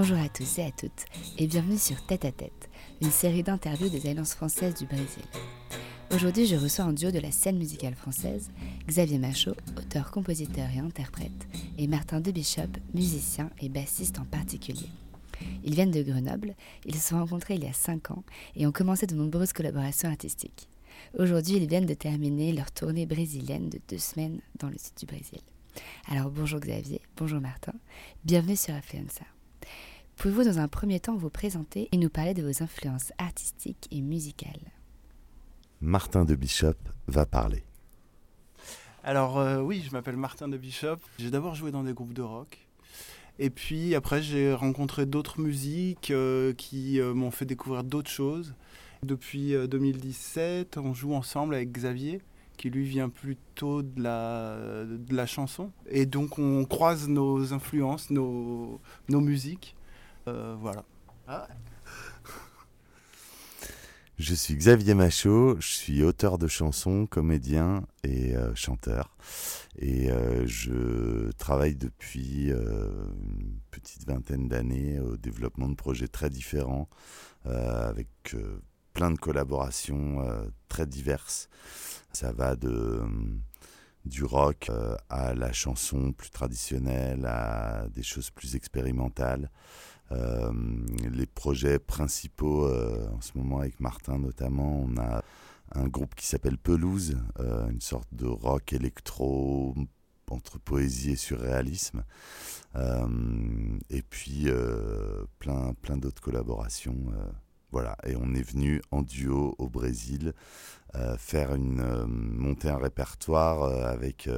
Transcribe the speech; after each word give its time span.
Bonjour 0.00 0.18
à 0.18 0.28
tous 0.28 0.60
et 0.60 0.62
à 0.62 0.70
toutes 0.70 1.06
et 1.38 1.48
bienvenue 1.48 1.76
sur 1.76 2.00
Tête 2.06 2.24
à 2.24 2.30
Tête, 2.30 2.70
une 3.02 3.10
série 3.10 3.42
d'interviews 3.42 3.88
des 3.88 4.08
Alliances 4.08 4.34
françaises 4.34 4.74
du 4.74 4.86
Brésil. 4.86 5.24
Aujourd'hui, 6.14 6.46
je 6.46 6.54
reçois 6.54 6.84
un 6.84 6.92
duo 6.92 7.10
de 7.10 7.18
la 7.18 7.32
scène 7.32 7.58
musicale 7.58 7.96
française, 7.96 8.48
Xavier 8.86 9.18
Machaut, 9.18 9.56
auteur, 9.76 10.12
compositeur 10.12 10.68
et 10.72 10.78
interprète, 10.78 11.48
et 11.78 11.88
Martin 11.88 12.20
Debishop, 12.20 12.68
musicien 12.94 13.50
et 13.60 13.68
bassiste 13.68 14.20
en 14.20 14.24
particulier. 14.24 14.86
Ils 15.64 15.74
viennent 15.74 15.90
de 15.90 16.04
Grenoble, 16.04 16.54
ils 16.86 16.94
se 16.94 17.08
sont 17.08 17.18
rencontrés 17.18 17.56
il 17.56 17.64
y 17.64 17.68
a 17.68 17.72
5 17.72 18.12
ans 18.12 18.22
et 18.54 18.68
ont 18.68 18.72
commencé 18.72 19.08
de 19.08 19.16
nombreuses 19.16 19.52
collaborations 19.52 20.10
artistiques. 20.10 20.68
Aujourd'hui, 21.18 21.56
ils 21.56 21.66
viennent 21.66 21.86
de 21.86 21.94
terminer 21.94 22.52
leur 22.52 22.70
tournée 22.70 23.06
brésilienne 23.06 23.68
de 23.68 23.80
deux 23.88 23.98
semaines 23.98 24.42
dans 24.60 24.68
le 24.68 24.78
sud 24.78 24.94
du 24.96 25.06
Brésil. 25.06 25.40
Alors 26.08 26.30
bonjour 26.30 26.60
Xavier, 26.60 27.00
bonjour 27.16 27.40
Martin, 27.40 27.74
bienvenue 28.24 28.56
sur 28.56 28.76
Affluenza. 28.76 29.24
Pouvez-vous 30.16 30.44
dans 30.44 30.58
un 30.58 30.68
premier 30.68 31.00
temps 31.00 31.16
vous 31.16 31.30
présenter 31.30 31.88
et 31.92 31.96
nous 31.96 32.10
parler 32.10 32.34
de 32.34 32.42
vos 32.42 32.62
influences 32.62 33.12
artistiques 33.18 33.88
et 33.90 34.00
musicales? 34.00 34.72
Martin 35.80 36.24
de 36.24 36.34
Bishop 36.34 36.74
va 37.06 37.24
parler. 37.24 37.62
Alors 39.04 39.38
euh, 39.38 39.60
oui, 39.60 39.84
je 39.86 39.92
m'appelle 39.92 40.16
Martin 40.16 40.48
de 40.48 40.56
Bishop. 40.56 40.98
J'ai 41.18 41.30
d'abord 41.30 41.54
joué 41.54 41.70
dans 41.70 41.84
des 41.84 41.92
groupes 41.92 42.12
de 42.12 42.22
rock. 42.22 42.68
Et 43.38 43.50
puis 43.50 43.94
après, 43.94 44.20
j'ai 44.20 44.52
rencontré 44.52 45.06
d'autres 45.06 45.40
musiques 45.40 46.10
euh, 46.10 46.52
qui 46.54 47.00
euh, 47.00 47.14
m'ont 47.14 47.30
fait 47.30 47.44
découvrir 47.44 47.84
d'autres 47.84 48.10
choses. 48.10 48.54
Depuis 49.04 49.54
euh, 49.54 49.68
2017, 49.68 50.76
on 50.78 50.92
joue 50.92 51.14
ensemble 51.14 51.54
avec 51.54 51.70
Xavier, 51.70 52.20
qui 52.58 52.68
lui 52.68 52.84
vient 52.84 53.08
plutôt 53.08 53.82
de 53.82 54.02
la, 54.02 54.84
de 54.84 55.14
la 55.14 55.24
chanson. 55.24 55.72
Et 55.88 56.04
donc 56.04 56.38
on 56.38 56.66
croise 56.66 57.08
nos 57.08 57.54
influences, 57.54 58.10
nos, 58.10 58.80
nos 59.08 59.20
musiques. 59.20 59.74
Euh, 60.26 60.54
voilà. 60.60 60.84
Je 64.18 64.34
suis 64.34 64.56
Xavier 64.56 64.94
Machaut, 64.94 65.60
je 65.60 65.68
suis 65.68 66.02
auteur 66.02 66.38
de 66.38 66.48
chansons, 66.48 67.06
comédien 67.06 67.84
et 68.02 68.34
euh, 68.34 68.52
chanteur. 68.56 69.16
Et 69.78 70.10
euh, 70.10 70.44
je 70.44 71.30
travaille 71.38 71.76
depuis 71.76 72.50
euh, 72.50 72.90
une 73.38 73.60
petite 73.70 74.08
vingtaine 74.08 74.48
d'années 74.48 74.98
au 74.98 75.16
développement 75.16 75.68
de 75.68 75.76
projets 75.76 76.08
très 76.08 76.30
différents, 76.30 76.88
euh, 77.46 77.88
avec 77.88 78.08
euh, 78.34 78.60
plein 78.98 79.12
de 79.12 79.18
collaborations 79.18 80.24
euh, 80.24 80.48
très 80.66 80.84
diverses. 80.84 81.48
Ça 82.12 82.32
va 82.32 82.56
euh, 82.64 83.06
du 84.04 84.24
rock 84.24 84.66
euh, 84.70 84.96
à 85.08 85.34
la 85.34 85.52
chanson 85.52 86.10
plus 86.10 86.30
traditionnelle, 86.30 87.24
à 87.24 87.86
des 87.94 88.02
choses 88.02 88.30
plus 88.30 88.56
expérimentales. 88.56 89.50
Les 90.10 91.26
projets 91.26 91.78
principaux 91.78 92.66
en 92.66 93.20
ce 93.20 93.36
moment 93.36 93.60
avec 93.60 93.78
Martin 93.78 94.18
notamment, 94.18 94.80
on 94.80 94.96
a 94.96 95.22
un 95.72 95.86
groupe 95.86 96.14
qui 96.14 96.26
s'appelle 96.26 96.56
Pelouse, 96.56 97.18
une 97.38 97.82
sorte 97.82 98.08
de 98.12 98.26
rock 98.26 98.72
électro 98.72 99.74
entre 100.30 100.58
poésie 100.58 101.10
et 101.10 101.16
surréalisme. 101.16 102.04
Et 103.90 104.00
puis 104.00 104.46
plein, 105.38 105.74
plein 105.74 105.98
d'autres 105.98 106.22
collaborations. 106.22 107.12
Voilà, 107.70 107.96
et 108.06 108.16
on 108.16 108.34
est 108.34 108.42
venu 108.42 108.80
en 108.90 109.02
duo 109.02 109.54
au 109.58 109.68
Brésil 109.68 110.32
euh, 110.94 111.18
faire 111.18 111.54
une 111.54 111.80
euh, 111.80 112.06
monter 112.06 112.70
un 112.70 112.78
répertoire 112.78 113.62
euh, 113.62 113.84
avec 113.92 114.30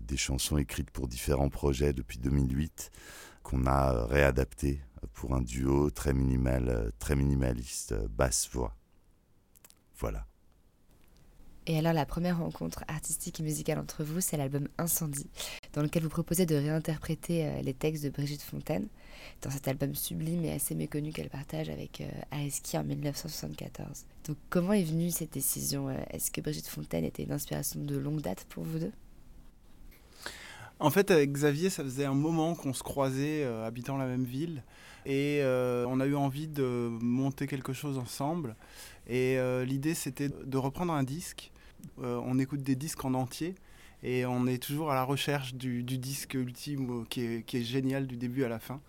des 0.00 0.16
chansons 0.16 0.58
écrites 0.58 0.90
pour 0.90 1.06
différents 1.06 1.48
projets 1.48 1.92
depuis 1.92 2.18
2008 2.18 2.90
qu'on 3.44 3.66
a 3.66 4.04
réadapté 4.06 4.80
pour 5.14 5.34
un 5.34 5.40
duo 5.40 5.90
très 5.90 6.12
minimal, 6.12 6.92
très 6.98 7.14
minimaliste, 7.14 7.94
basse 8.08 8.48
voix. 8.52 8.76
Voilà. 9.98 10.26
Et 11.66 11.78
alors 11.78 11.92
la 11.92 12.04
première 12.04 12.38
rencontre 12.38 12.84
artistique 12.88 13.38
et 13.38 13.42
musicale 13.44 13.78
entre 13.78 14.02
vous, 14.02 14.20
c'est 14.20 14.36
l'album 14.36 14.66
Incendie, 14.78 15.28
dans 15.74 15.82
lequel 15.82 16.02
vous 16.02 16.08
proposez 16.08 16.44
de 16.44 16.56
réinterpréter 16.56 17.46
euh, 17.46 17.62
les 17.62 17.72
textes 17.72 18.02
de 18.02 18.10
Brigitte 18.10 18.42
Fontaine, 18.42 18.88
dans 19.42 19.50
cet 19.50 19.68
album 19.68 19.94
sublime 19.94 20.44
et 20.44 20.52
assez 20.52 20.74
méconnu 20.74 21.12
qu'elle 21.12 21.30
partage 21.30 21.70
avec 21.70 22.00
euh, 22.00 22.08
Areski 22.32 22.76
en 22.78 22.84
1974. 22.84 24.06
Donc 24.26 24.36
comment 24.50 24.72
est 24.72 24.82
venue 24.82 25.10
cette 25.10 25.32
décision 25.32 25.88
euh, 25.88 25.96
Est-ce 26.10 26.32
que 26.32 26.40
Brigitte 26.40 26.66
Fontaine 26.66 27.04
était 27.04 27.22
une 27.22 27.32
inspiration 27.32 27.80
de 27.80 27.96
longue 27.96 28.22
date 28.22 28.44
pour 28.48 28.64
vous 28.64 28.80
deux? 28.80 28.92
En 30.82 30.90
fait, 30.90 31.12
avec 31.12 31.30
Xavier, 31.30 31.70
ça 31.70 31.84
faisait 31.84 32.04
un 32.04 32.14
moment 32.14 32.56
qu'on 32.56 32.72
se 32.72 32.82
croisait, 32.82 33.44
euh, 33.44 33.64
habitant 33.64 33.96
la 33.96 34.06
même 34.06 34.24
ville. 34.24 34.64
Et 35.06 35.38
euh, 35.40 35.84
on 35.88 36.00
a 36.00 36.06
eu 36.06 36.16
envie 36.16 36.48
de 36.48 36.88
monter 37.00 37.46
quelque 37.46 37.72
chose 37.72 37.98
ensemble. 37.98 38.56
Et 39.06 39.38
euh, 39.38 39.64
l'idée, 39.64 39.94
c'était 39.94 40.28
de 40.28 40.58
reprendre 40.58 40.92
un 40.92 41.04
disque. 41.04 41.51
Euh, 42.02 42.20
on 42.24 42.38
écoute 42.38 42.62
des 42.62 42.76
disques 42.76 43.04
en 43.04 43.14
entier. 43.14 43.54
Et 44.02 44.26
on 44.26 44.46
est 44.46 44.60
toujours 44.60 44.90
à 44.90 44.94
la 44.94 45.04
recherche 45.04 45.54
du, 45.54 45.82
disque 45.84 46.34
ultime 46.34 47.06
qui 47.08 47.22
est, 47.22 47.62
génial 47.62 48.08
du 48.08 48.16
début 48.16 48.42
à 48.42 48.48
la 48.48 48.58
fin. 48.58 48.80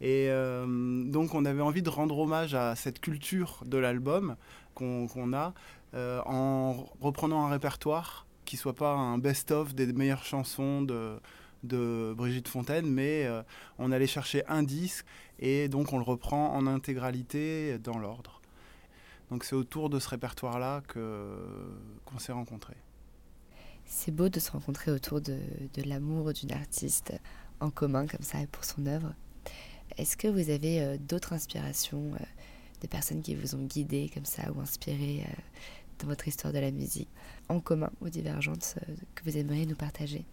Et 0.00 0.26
euh, 0.30 1.04
donc, 1.04 1.34
on 1.34 1.44
avait 1.44 1.62
envie 1.62 1.82
de 1.82 1.88
rendre 1.88 2.18
hommage 2.18 2.54
à 2.54 2.74
cette 2.74 3.00
culture 3.00 3.62
de 3.64 3.78
l'album 3.78 4.36
qu'on 4.74 5.32
a 5.32 5.54
euh, 5.94 6.20
en 6.26 6.88
reprenant 7.00 7.46
un 7.46 7.50
répertoire 7.50 8.26
qui 8.44 8.56
soit 8.56 8.74
pas 8.74 8.94
un 8.94 9.18
best-of 9.18 9.76
des 9.76 9.92
meilleures 9.92 10.24
chansons 10.24 10.82
de, 10.82 11.20
Brigitte 12.16 12.48
Fontaine, 12.48 12.86
mais 12.86 13.28
on 13.78 13.92
allait 13.92 14.08
chercher 14.08 14.42
un 14.48 14.64
disque 14.64 15.06
et 15.38 15.68
donc 15.68 15.92
on 15.92 15.98
le 15.98 16.02
reprend 16.02 16.52
en 16.52 16.66
intégralité 16.66 17.78
dans 17.78 17.98
l'ordre. 17.98 18.41
Donc 19.32 19.44
c'est 19.44 19.56
autour 19.56 19.88
de 19.88 19.98
ce 19.98 20.10
répertoire-là 20.10 20.82
que 20.88 21.38
qu'on 22.04 22.18
s'est 22.18 22.32
rencontrés. 22.32 22.76
C'est 23.86 24.14
beau 24.14 24.28
de 24.28 24.38
se 24.38 24.50
rencontrer 24.50 24.90
autour 24.90 25.22
de, 25.22 25.38
de 25.72 25.82
l'amour 25.88 26.34
d'une 26.34 26.52
artiste 26.52 27.14
en 27.58 27.70
commun 27.70 28.06
comme 28.06 28.20
ça 28.20 28.36
pour 28.52 28.66
son 28.66 28.84
œuvre. 28.84 29.14
Est-ce 29.96 30.18
que 30.18 30.28
vous 30.28 30.50
avez 30.50 30.82
euh, 30.82 30.98
d'autres 30.98 31.32
inspirations, 31.32 32.12
euh, 32.12 32.24
de 32.82 32.86
personnes 32.86 33.22
qui 33.22 33.34
vous 33.34 33.54
ont 33.54 33.64
guidé 33.64 34.10
comme 34.12 34.26
ça 34.26 34.52
ou 34.52 34.60
inspiré 34.60 35.24
euh, 35.26 35.32
dans 36.00 36.08
votre 36.08 36.28
histoire 36.28 36.52
de 36.52 36.58
la 36.58 36.70
musique, 36.70 37.08
en 37.48 37.60
commun 37.60 37.90
ou 38.02 38.10
divergentes, 38.10 38.74
euh, 38.86 38.94
que 39.14 39.24
vous 39.24 39.38
aimeriez 39.38 39.64
nous 39.64 39.76
partager? 39.76 40.26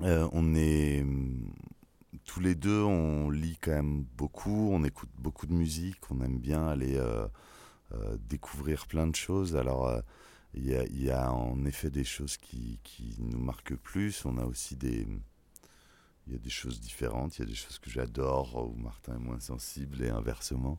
Euh, 0.00 0.28
on 0.32 0.56
est 0.56 1.02
hum, 1.02 1.52
tous 2.24 2.40
les 2.40 2.56
deux, 2.56 2.82
on 2.82 3.30
lit 3.30 3.58
quand 3.60 3.70
même 3.70 4.04
beaucoup, 4.16 4.70
on 4.72 4.82
écoute 4.82 5.10
beaucoup 5.18 5.46
de 5.46 5.54
musique, 5.54 5.98
on 6.10 6.20
aime 6.20 6.40
bien 6.40 6.66
aller 6.66 7.00
découvrir 8.28 8.86
plein 8.86 9.06
de 9.06 9.16
choses. 9.16 9.56
Alors, 9.56 9.88
euh, 9.88 10.00
il 10.54 10.66
y, 10.66 11.10
a, 11.10 11.32
en 11.32 11.64
effet 11.64 11.90
des 11.90 12.04
choses 12.04 12.36
qui, 12.36 12.78
qui 12.82 13.16
nous 13.18 13.38
marquent 13.38 13.76
plus. 13.76 14.26
On 14.26 14.36
a 14.36 14.44
aussi 14.44 14.76
des, 14.76 15.06
il 16.26 16.32
y 16.32 16.36
a 16.36 16.38
des 16.38 16.50
choses 16.50 16.80
différentes. 16.80 17.38
Il 17.38 17.40
y 17.40 17.44
a 17.44 17.48
des 17.48 17.54
choses 17.54 17.78
que 17.78 17.90
j'adore 17.90 18.70
où 18.70 18.74
Martin 18.78 19.14
est 19.14 19.18
moins 19.18 19.40
sensible 19.40 20.02
et 20.02 20.10
inversement. 20.10 20.78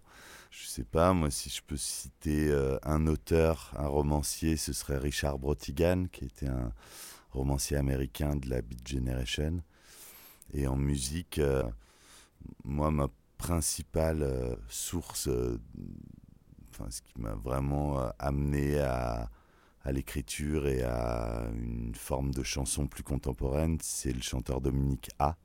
Je 0.52 0.68
sais 0.68 0.84
pas, 0.84 1.14
moi, 1.14 1.32
si 1.32 1.50
je 1.50 1.62
peux 1.64 1.78
citer 1.78 2.50
euh, 2.50 2.78
un 2.84 3.08
auteur, 3.08 3.74
un 3.76 3.88
romancier, 3.88 4.58
ce 4.58 4.74
serait 4.74 5.00
Richard 5.00 5.40
Brotigan, 5.40 6.06
qui 6.12 6.26
était 6.26 6.50
un 6.50 6.72
romancier 7.32 7.78
américain 7.78 8.36
de 8.36 8.48
la 8.50 8.62
Beat 8.62 8.88
Generation. 8.88 9.64
Et 10.54 10.68
en 10.68 10.76
musique, 10.76 11.40
euh, 11.40 11.64
moi, 12.64 12.92
ma 12.92 13.10
principale 13.38 14.24
euh, 14.24 14.56
source, 14.70 15.28
euh, 15.28 15.60
enfin, 16.74 16.90
ce 16.90 17.02
qui 17.02 17.20
m'a 17.20 17.34
vraiment 17.34 18.00
euh, 18.00 18.10
amené 18.20 18.80
à, 18.80 19.30
l'écriture 19.92 20.68
et 20.68 20.82
à 20.82 21.46
une 21.54 21.94
forme 21.94 22.34
de 22.34 22.42
chanson 22.42 22.88
plus 22.88 23.04
contemporaine, 23.04 23.78
c'est 23.82 24.14
le 24.14 24.22
chanteur 24.22 24.62
Dominique 24.62 25.10
A. 25.20 25.36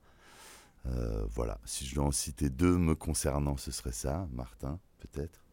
Euh, 0.85 1.25
voilà, 1.31 1.59
si 1.65 1.85
je 1.85 1.95
dois 1.95 2.05
en 2.05 2.11
citer 2.11 2.49
deux 2.49 2.77
me 2.77 2.95
concernant, 2.95 3.57
ce 3.57 3.71
serait 3.71 3.91
ça, 3.91 4.27
Martin, 4.31 4.79
peut-être. 4.99 5.43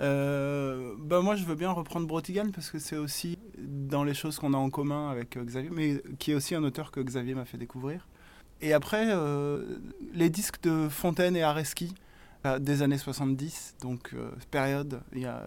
euh, 0.00 0.94
bah 0.98 1.20
moi, 1.20 1.36
je 1.36 1.44
veux 1.44 1.54
bien 1.54 1.70
reprendre 1.70 2.06
Brotigan 2.06 2.50
parce 2.50 2.70
que 2.70 2.78
c'est 2.78 2.96
aussi 2.96 3.38
dans 3.58 4.04
les 4.04 4.14
choses 4.14 4.38
qu'on 4.38 4.54
a 4.54 4.56
en 4.56 4.70
commun 4.70 5.10
avec 5.10 5.36
euh, 5.36 5.44
Xavier, 5.44 5.70
mais 5.70 6.02
qui 6.18 6.30
est 6.30 6.34
aussi 6.34 6.54
un 6.54 6.64
auteur 6.64 6.90
que 6.90 7.00
Xavier 7.00 7.34
m'a 7.34 7.44
fait 7.44 7.58
découvrir. 7.58 8.08
Et 8.62 8.72
après, 8.74 9.08
les 10.12 10.28
disques 10.28 10.60
de 10.62 10.90
Fontaine 10.90 11.34
et 11.34 11.42
Areski 11.42 11.94
des 12.60 12.82
années 12.82 12.98
70, 12.98 13.76
donc 13.82 14.14
période 14.50 15.02
il 15.12 15.20
y 15.20 15.26
a, 15.26 15.44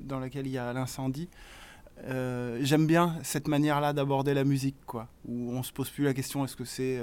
dans 0.00 0.20
laquelle 0.20 0.46
il 0.46 0.52
y 0.52 0.58
a 0.58 0.72
l'incendie. 0.72 1.28
J'aime 2.04 2.86
bien 2.86 3.16
cette 3.22 3.48
manière-là 3.48 3.92
d'aborder 3.92 4.34
la 4.34 4.44
musique, 4.44 4.76
quoi, 4.86 5.08
où 5.24 5.50
on 5.52 5.62
se 5.62 5.72
pose 5.72 5.90
plus 5.90 6.04
la 6.04 6.14
question 6.14 6.44
est-ce 6.44 6.56
que 6.56 6.64
c'est 6.64 7.02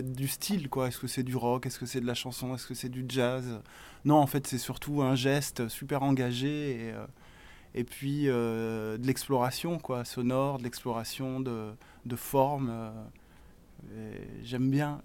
du 0.00 0.28
style, 0.28 0.68
quoi? 0.68 0.88
Est-ce 0.88 0.98
que 0.98 1.06
c'est 1.06 1.22
du 1.22 1.36
rock? 1.36 1.66
Est-ce 1.66 1.78
que 1.78 1.86
c'est 1.86 2.00
de 2.00 2.06
la 2.06 2.14
chanson? 2.14 2.54
Est-ce 2.54 2.66
que 2.66 2.74
c'est 2.74 2.88
du 2.88 3.04
jazz? 3.08 3.60
Non, 4.04 4.16
en 4.16 4.26
fait, 4.26 4.46
c'est 4.46 4.58
surtout 4.58 5.02
un 5.02 5.14
geste 5.14 5.68
super 5.68 6.02
engagé 6.02 6.88
et, 6.88 6.92
euh, 6.92 7.06
et 7.74 7.84
puis 7.84 8.28
euh, 8.28 8.98
de 8.98 9.06
l'exploration, 9.06 9.78
quoi, 9.78 10.04
sonore, 10.04 10.58
de 10.58 10.64
l'exploration 10.64 11.40
de, 11.40 11.72
de 12.06 12.16
formes. 12.16 12.70
Euh, 12.70 14.14
j'aime 14.42 14.70
bien 14.70 15.00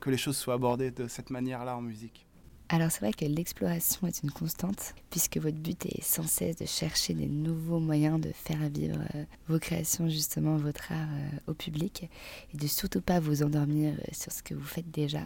que 0.00 0.10
les 0.10 0.18
choses 0.18 0.36
soient 0.36 0.54
abordées 0.54 0.90
de 0.90 1.08
cette 1.08 1.30
manière-là 1.30 1.76
en 1.76 1.80
musique. 1.80 2.27
Alors 2.70 2.90
c'est 2.90 3.00
vrai 3.00 3.14
que 3.14 3.24
l'exploration 3.24 4.06
est 4.06 4.22
une 4.22 4.30
constante, 4.30 4.94
puisque 5.08 5.38
votre 5.38 5.56
but 5.56 5.86
est 5.86 6.02
sans 6.02 6.24
cesse 6.24 6.56
de 6.56 6.66
chercher 6.66 7.14
des 7.14 7.26
nouveaux 7.26 7.80
moyens 7.80 8.20
de 8.20 8.30
faire 8.30 8.68
vivre 8.68 8.98
euh, 9.14 9.24
vos 9.48 9.58
créations, 9.58 10.10
justement 10.10 10.58
votre 10.58 10.92
art 10.92 11.08
euh, 11.10 11.50
au 11.50 11.54
public, 11.54 12.10
et 12.52 12.56
de 12.58 12.66
surtout 12.66 13.00
pas 13.00 13.20
vous 13.20 13.42
endormir 13.42 13.94
euh, 13.94 14.12
sur 14.12 14.32
ce 14.32 14.42
que 14.42 14.52
vous 14.52 14.66
faites 14.66 14.90
déjà, 14.90 15.22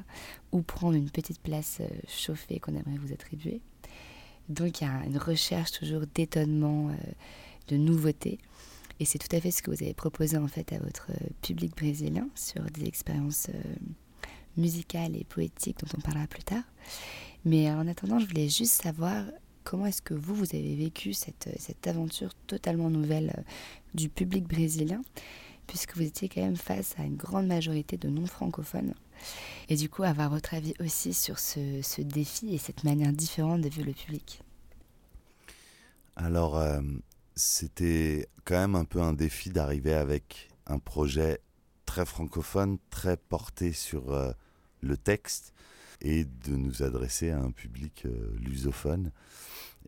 ou 0.53 0.62
prendre 0.62 0.94
une 0.94 1.11
petite 1.11 1.41
place 1.41 1.81
chauffée 2.06 2.61
qu'on 2.61 2.77
aimerait 2.77 2.99
vous 2.99 3.12
attribuer. 3.12 3.61
Donc 4.49 4.81
il 4.81 4.85
y 4.85 4.87
a 4.87 5.05
une 5.05 5.19
recherche 5.19 5.73
toujours 5.73 6.03
d'étonnement, 6.15 6.91
de 7.69 7.77
nouveautés. 7.77 8.38
Et 9.00 9.05
c'est 9.05 9.19
tout 9.19 9.35
à 9.35 9.41
fait 9.41 9.50
ce 9.50 9.62
que 9.62 9.71
vous 9.73 9.83
avez 9.83 9.95
proposé 9.95 10.37
en 10.37 10.47
fait 10.47 10.73
à 10.73 10.79
votre 10.79 11.09
public 11.41 11.75
brésilien 11.77 12.29
sur 12.35 12.62
des 12.65 12.85
expériences 12.87 13.49
musicales 14.56 15.17
et 15.17 15.25
poétiques 15.25 15.79
dont 15.81 15.97
on 15.97 16.00
parlera 16.00 16.27
plus 16.27 16.43
tard. 16.43 16.65
Mais 17.44 17.71
en 17.71 17.87
attendant, 17.89 18.19
je 18.19 18.27
voulais 18.27 18.49
juste 18.49 18.83
savoir 18.83 19.25
comment 19.65 19.87
est-ce 19.87 20.03
que 20.03 20.15
vous, 20.15 20.35
vous 20.35 20.55
avez 20.55 20.75
vécu 20.77 21.12
cette, 21.12 21.49
cette 21.59 21.87
aventure 21.87 22.35
totalement 22.47 22.91
nouvelle 22.91 23.35
euh, 23.37 23.43
du 23.94 24.09
public 24.09 24.44
brésilien, 24.44 25.03
puisque 25.67 25.97
vous 25.97 26.03
étiez 26.03 26.29
quand 26.29 26.43
même 26.43 26.56
face 26.56 26.94
à 26.99 27.05
une 27.05 27.17
grande 27.17 27.47
majorité 27.47 27.97
de 27.97 28.09
non-francophones. 28.09 28.94
Et 29.69 29.77
du 29.77 29.89
coup, 29.89 30.03
avoir 30.03 30.31
votre 30.31 30.55
avis 30.55 30.75
aussi 30.81 31.15
sur 31.15 31.39
ce, 31.39 31.81
ce 31.83 32.03
défi 32.03 32.55
et 32.55 32.59
cette 32.59 32.85
manière 32.85 33.12
différente 33.12 33.61
de 33.61 33.69
vivre 33.69 33.87
le 33.87 33.93
public. 33.93 34.43
Alors, 36.17 36.59
euh, 36.59 36.81
c'était 37.35 38.29
quand 38.45 38.59
même 38.59 38.75
un 38.75 38.85
peu 38.85 39.00
un 39.00 39.12
défi 39.12 39.50
d'arriver 39.50 39.95
avec 39.95 40.50
un 40.67 40.79
projet 40.79 41.41
très 41.87 42.05
francophone, 42.05 42.79
très 42.91 43.17
porté 43.17 43.73
sur 43.73 44.12
euh, 44.12 44.33
le 44.81 44.97
texte 44.97 45.55
et 46.02 46.25
de 46.25 46.56
nous 46.56 46.82
adresser 46.82 47.31
à 47.31 47.38
un 47.38 47.52
public 47.52 48.02
euh, 48.06 48.37
lusophone. 48.38 49.12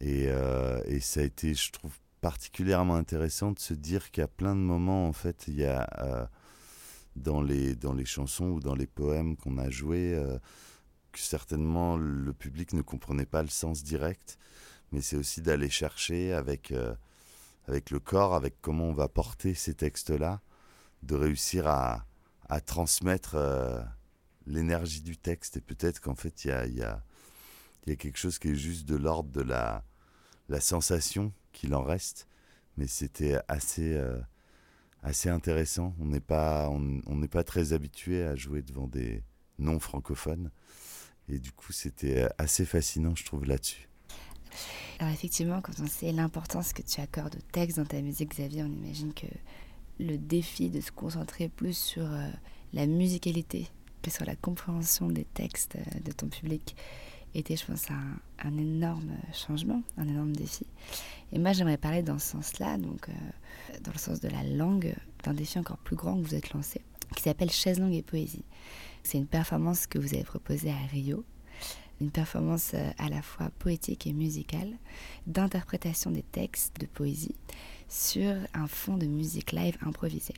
Et, 0.01 0.27
euh, 0.29 0.81
et, 0.87 1.01
ça 1.01 1.21
a 1.21 1.23
été, 1.25 1.55
je 1.55 1.73
trouve, 1.73 1.93
particulièrement 2.21 2.95
intéressant 2.95 3.53
de 3.53 3.59
se 3.59 3.75
dire 3.75 4.09
a 4.17 4.29
plein 4.29 4.55
de 4.55 4.61
moments, 4.61 5.09
en 5.09 5.13
fait, 5.13 5.45
il 5.49 5.57
y 5.57 5.67
a 5.67 5.89
euh, 5.99 6.25
dans, 7.17 7.43
les, 7.43 7.75
dans 7.75 7.93
les 7.93 8.05
chansons 8.05 8.47
ou 8.47 8.61
dans 8.61 8.77
les 8.77 8.87
poèmes 8.87 9.37
qu'on 9.37 9.59
a 9.59 9.71
joués, 9.71 10.19
que 11.13 11.19
certainement 11.19 11.97
le 11.97 12.33
public 12.33 12.73
ne 12.73 12.83
comprenait 12.83 13.27
pas 13.27 13.43
le 13.43 13.49
sens 13.49 13.85
direct, 13.85 14.39
mais 14.91 15.01
c'est 15.01 15.17
aussi 15.17 15.43
d'aller 15.43 15.71
chercher 15.71 16.33
avec, 16.33 16.73
avec 17.69 17.91
le 17.91 18.01
corps, 18.01 18.35
avec 18.35 18.55
comment 18.61 18.87
on 18.87 18.93
va 18.93 19.09
porter 19.09 19.55
ces 19.55 19.75
textes-là, 19.75 20.41
de 21.03 21.15
réussir 21.15 21.69
à, 21.69 22.05
à 22.49 22.61
transmettre 22.61 23.37
l'énergie 24.47 25.01
du 25.01 25.17
texte 25.17 25.57
et 25.57 25.61
peut-être 25.61 26.01
qu'en 26.01 26.15
fait 26.15 26.45
il 26.45 26.49
y 26.49 26.53
a, 26.53 26.67
y, 26.67 26.75
y 26.77 26.83
a, 26.83 27.97
quelque 27.97 28.19
chose 28.19 28.39
qui 28.39 28.49
est 28.49 28.55
juste 28.55 28.87
de 28.87 28.97
l'ordre 28.97 29.31
de 29.31 29.43
la, 29.43 29.85
la 30.49 30.61
sensation 30.61 31.33
qu'il 31.53 31.75
en 31.75 31.83
reste. 31.83 32.29
Mais 32.77 32.87
c'était 32.87 33.39
assez 33.49 33.95
euh, 33.95 34.21
assez 35.03 35.29
intéressant. 35.29 35.95
On 36.01 36.07
n'est 36.07 36.21
pas 36.21 36.69
on 36.71 37.27
pas 37.27 37.45
très 37.45 37.73
habitué 37.73 38.25
à 38.25 38.35
jouer 38.35 38.63
devant 38.63 38.89
des 38.89 39.23
non 39.59 39.79
francophones 39.79 40.51
et 41.29 41.39
du 41.39 41.53
coup 41.53 41.73
c'était 41.73 42.29
assez 42.39 42.65
fascinant 42.65 43.15
je 43.15 43.25
trouve 43.25 43.45
là-dessus. 43.45 43.89
Alors 44.99 45.13
effectivement 45.13 45.61
quand 45.61 45.81
on 45.81 45.87
sait 45.87 46.13
l'importance 46.13 46.73
que 46.73 46.83
tu 46.83 47.01
accordes 47.01 47.37
au 47.37 47.53
texte 47.53 47.79
dans 47.79 47.85
ta 47.85 48.01
musique 48.01 48.31
Xavier 48.31 48.63
on 48.63 48.73
imagine 48.73 49.13
que 49.15 49.27
le 50.01 50.17
défi 50.19 50.71
de 50.71 50.81
se 50.81 50.91
concentrer 50.91 51.49
plus 51.49 51.77
sur 51.77 52.05
euh, 52.05 52.29
la 52.73 52.87
musicalité 52.87 53.69
sur 54.11 54.25
la 54.25 54.37
compréhension 54.37 55.09
des 55.09 55.25
textes 55.25 55.77
euh, 55.77 56.01
de 56.01 56.13
ton 56.13 56.29
public 56.29 56.77
était, 57.35 57.57
je 57.57 57.65
pense, 57.65 57.87
un, 57.91 58.57
énorme 58.57 59.13
changement, 59.33 59.83
un 59.97 60.07
énorme 60.09 60.35
défi. 60.35 60.67
Et 61.33 61.39
moi, 61.39 61.53
j'aimerais 61.53 61.77
parler 61.77 62.03
dans 62.03 62.19
ce 62.19 62.33
sens-là, 62.33 62.79
donc 62.79 63.09
euh, 63.09 63.13
dans 63.83 63.93
le 63.93 63.99
sens 63.99 64.21
de 64.21 64.29
la 64.29 64.43
langue, 64.45 64.95
d'un 65.25 65.35
défi 65.35 65.59
encore 65.59 65.79
plus 65.79 65.97
grand 65.97 66.17
que 66.17 66.27
vous 66.27 66.35
êtes 66.35 66.53
lancé, 66.53 66.81
qui 67.17 67.23
s'appelle 67.23 67.51
Chaise 67.51 67.81
langue 67.81 67.95
et 67.95 68.03
poésie. 68.03 68.45
C'est 69.03 69.19
une 69.19 69.27
performance 69.27 69.87
que 69.87 69.99
vous 69.99 70.15
avez 70.15 70.25
proposée 70.25 70.71
à 70.71 70.87
Rio, 70.91 71.25
une 72.01 72.11
performance 72.11 72.73
euh, 72.75 72.91
à 72.99 73.09
la 73.09 73.23
fois 73.23 73.51
poétique 73.59 74.07
et 74.07 74.13
musicale, 74.13 74.73
d'interprétation 75.27 76.11
des 76.11 76.23
textes 76.23 76.81
de 76.81 76.87
poésie 76.87 77.35
sur 77.89 78.35
un 78.55 78.67
fond 78.67 78.97
de 78.97 79.07
musique 79.07 79.53
live 79.53 79.77
improvisée. 79.83 80.35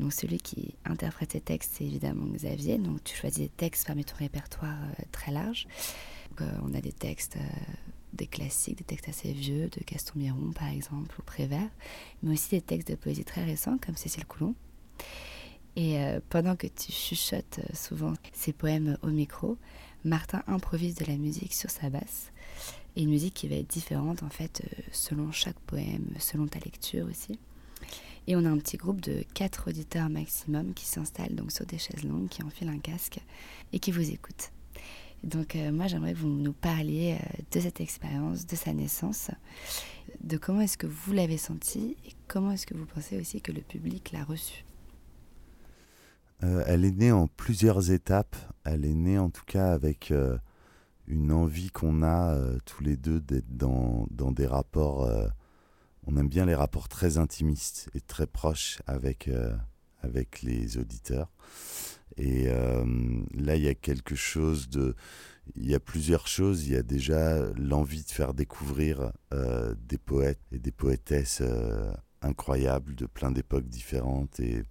Donc 0.00 0.12
celui 0.12 0.38
qui 0.38 0.74
interprète 0.84 1.32
ces 1.32 1.40
textes, 1.40 1.74
c'est 1.76 1.84
évidemment 1.84 2.26
Xavier. 2.26 2.78
Donc 2.78 3.02
tu 3.04 3.16
choisis 3.16 3.40
des 3.40 3.48
textes 3.48 3.86
parmi 3.86 4.04
ton 4.04 4.16
répertoire 4.16 4.74
euh, 4.74 5.02
très 5.12 5.32
large. 5.32 5.66
Euh, 6.40 6.50
on 6.62 6.74
a 6.74 6.80
des 6.80 6.92
textes, 6.92 7.36
euh, 7.36 7.72
des 8.12 8.26
classiques, 8.26 8.78
des 8.78 8.84
textes 8.84 9.08
assez 9.08 9.32
vieux, 9.32 9.68
de 9.68 9.80
Gaston 9.86 10.14
Miron 10.16 10.52
par 10.52 10.68
exemple, 10.68 11.14
ou 11.18 11.22
Prévert, 11.22 11.70
mais 12.22 12.32
aussi 12.34 12.50
des 12.50 12.60
textes 12.60 12.90
de 12.90 12.96
poésie 12.96 13.24
très 13.24 13.44
récents 13.44 13.78
comme 13.78 13.96
Cécile 13.96 14.26
Coulon. 14.26 14.54
Et 15.76 15.98
pendant 16.30 16.54
que 16.54 16.68
tu 16.68 16.92
chuchotes 16.92 17.58
souvent 17.74 18.14
ces 18.32 18.52
poèmes 18.52 18.96
au 19.02 19.08
micro, 19.08 19.58
Martin 20.04 20.44
improvise 20.46 20.94
de 20.94 21.04
la 21.04 21.16
musique 21.16 21.52
sur 21.52 21.68
sa 21.68 21.90
basse. 21.90 22.30
Une 22.96 23.10
musique 23.10 23.34
qui 23.34 23.48
va 23.48 23.56
être 23.56 23.70
différente 23.70 24.22
en 24.22 24.28
fait 24.28 24.62
selon 24.92 25.32
chaque 25.32 25.58
poème, 25.66 26.14
selon 26.20 26.46
ta 26.46 26.60
lecture 26.60 27.08
aussi. 27.08 27.40
Et 28.26 28.36
on 28.36 28.44
a 28.44 28.48
un 28.48 28.58
petit 28.58 28.76
groupe 28.76 29.00
de 29.00 29.24
quatre 29.34 29.68
auditeurs 29.68 30.08
maximum 30.08 30.72
qui 30.74 30.86
s'installent 30.86 31.34
donc 31.34 31.52
sur 31.52 31.66
des 31.66 31.78
chaises 31.78 32.04
longues, 32.04 32.28
qui 32.28 32.42
enfilent 32.42 32.70
un 32.70 32.78
casque 32.78 33.20
et 33.72 33.78
qui 33.78 33.90
vous 33.90 34.10
écoutent. 34.10 34.50
Donc 35.24 35.56
euh, 35.56 35.72
moi 35.72 35.86
j'aimerais 35.86 36.12
que 36.12 36.18
vous 36.18 36.28
nous 36.28 36.52
parliez 36.52 37.16
euh, 37.18 37.42
de 37.50 37.60
cette 37.60 37.80
expérience, 37.80 38.46
de 38.46 38.56
sa 38.56 38.72
naissance, 38.74 39.30
de 40.20 40.36
comment 40.36 40.60
est-ce 40.60 40.76
que 40.76 40.86
vous 40.86 41.12
l'avez 41.12 41.38
senti 41.38 41.96
et 42.06 42.12
comment 42.28 42.50
est-ce 42.50 42.66
que 42.66 42.74
vous 42.74 42.84
pensez 42.84 43.18
aussi 43.18 43.40
que 43.40 43.50
le 43.50 43.62
public 43.62 44.12
l'a 44.12 44.22
reçue. 44.22 44.64
Euh, 46.42 46.62
elle 46.66 46.84
est 46.84 46.92
née 46.94 47.12
en 47.12 47.26
plusieurs 47.26 47.90
étapes. 47.90 48.36
Elle 48.64 48.84
est 48.84 48.94
née 48.94 49.18
en 49.18 49.30
tout 49.30 49.44
cas 49.46 49.72
avec 49.72 50.12
une 51.06 51.32
envie 51.32 51.70
qu'on 51.70 52.02
a 52.02 52.36
tous 52.66 52.82
les 52.82 52.96
deux 52.96 53.20
d'être 53.20 53.56
dans, 53.56 54.06
dans, 54.10 54.32
des 54.32 54.46
rapports 54.46 55.08
on 56.06 56.16
aime 56.16 56.28
bien 56.28 56.46
les 56.46 56.54
rapports 56.54 56.88
très 56.88 57.18
intimistes 57.18 57.88
et 57.94 58.00
très 58.00 58.26
proches 58.26 58.80
avec, 58.86 59.28
euh, 59.28 59.54
avec 60.02 60.42
les 60.42 60.78
auditeurs. 60.78 61.28
Et 62.16 62.44
euh, 62.48 62.84
là, 63.34 63.56
il 63.56 63.62
y 63.62 63.68
a 63.68 63.74
quelque 63.74 64.14
chose 64.14 64.68
de... 64.68 64.94
Il 65.56 65.68
y 65.68 65.74
a 65.74 65.80
plusieurs 65.80 66.26
choses. 66.26 66.66
Il 66.66 66.72
y 66.72 66.76
a 66.76 66.82
déjà 66.82 67.38
l'envie 67.56 68.02
de 68.02 68.10
faire 68.10 68.32
découvrir 68.32 69.12
euh, 69.32 69.74
des 69.78 69.98
poètes 69.98 70.40
et 70.52 70.58
des 70.58 70.70
poétesses 70.70 71.42
incroyables 72.22 72.94
de 72.94 73.04
plein 73.04 73.30
d'époques 73.30 73.68
différentes 73.68 74.40
et 74.40 74.62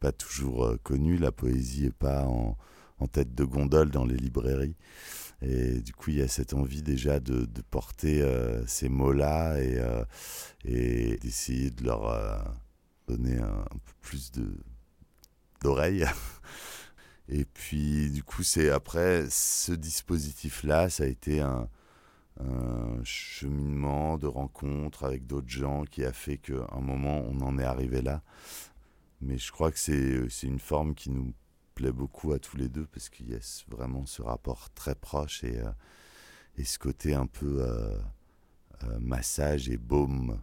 pas 0.00 0.12
toujours 0.12 0.76
connues. 0.82 1.18
La 1.18 1.32
poésie 1.32 1.84
n'est 1.84 1.90
pas 1.90 2.24
en, 2.24 2.56
en 2.98 3.06
tête 3.06 3.34
de 3.34 3.44
gondole 3.44 3.90
dans 3.90 4.04
les 4.04 4.16
librairies. 4.16 4.76
Et 5.42 5.80
du 5.80 5.92
coup, 5.92 6.10
il 6.10 6.16
y 6.18 6.22
a 6.22 6.28
cette 6.28 6.54
envie 6.54 6.82
déjà 6.82 7.20
de, 7.20 7.46
porter 7.70 8.22
euh, 8.22 8.64
ces 8.66 8.88
mots-là 8.88 9.58
et, 9.60 9.78
euh, 9.78 10.04
et 10.64 11.18
d'essayer 11.18 11.70
de 11.70 11.84
leur 11.84 12.06
euh, 12.08 12.38
donner 13.08 13.38
un, 13.38 13.64
peu 13.84 13.92
plus 14.00 14.32
d'oreilles. 15.60 16.06
et 17.28 17.44
puis, 17.44 18.10
du 18.10 18.22
coup, 18.22 18.42
c'est 18.42 18.70
après 18.70 19.26
ce 19.28 19.72
dispositif-là, 19.72 20.88
ça 20.88 21.04
a 21.04 21.06
été 21.06 21.40
un, 21.40 21.68
un 22.40 23.02
cheminement 23.04 24.18
de 24.18 24.26
rencontre 24.26 25.04
avec 25.04 25.26
d'autres 25.26 25.48
gens 25.48 25.84
qui 25.84 26.04
a 26.04 26.12
fait 26.12 26.38
qu'à 26.38 26.66
un 26.72 26.80
moment, 26.80 27.22
on 27.28 27.40
en 27.40 27.58
est 27.58 27.64
arrivé 27.64 28.02
là. 28.02 28.22
Mais 29.20 29.38
je 29.38 29.52
crois 29.52 29.70
que 29.70 29.78
c'est 29.78 30.46
une 30.46 30.58
forme 30.58 30.94
qui 30.94 31.10
nous 31.10 31.32
plaît 31.74 31.92
beaucoup 31.92 32.32
à 32.32 32.38
tous 32.38 32.56
les 32.56 32.68
deux 32.68 32.86
parce 32.86 33.08
qu'il 33.08 33.30
y 33.30 33.34
a 33.34 33.62
vraiment 33.68 34.06
ce 34.06 34.22
rapport 34.22 34.70
très 34.74 34.94
proche 34.94 35.44
et, 35.44 35.60
euh, 35.60 35.70
et 36.56 36.64
ce 36.64 36.78
côté 36.78 37.14
un 37.14 37.26
peu 37.26 37.62
euh, 37.62 37.98
massage 39.00 39.68
et 39.68 39.76
baume 39.76 40.40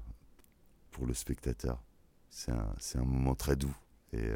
pour 0.92 1.06
le 1.06 1.14
spectateur. 1.14 1.82
C'est 2.30 2.52
un, 2.52 2.76
un, 2.96 3.04
moment 3.04 3.36
très 3.36 3.56
doux 3.56 3.76
et 4.14 4.30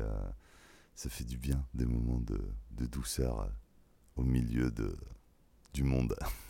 ça 0.96 1.10
fait 1.10 1.24
du 1.24 1.38
bien, 1.38 1.66
des 1.74 1.86
moments 1.86 2.20
de, 2.20 2.40
de 2.72 2.86
douceur 2.86 3.50
au 4.16 4.24
milieu 4.24 4.72
de, 4.72 4.98
du 5.74 5.84
monde. 5.84 6.16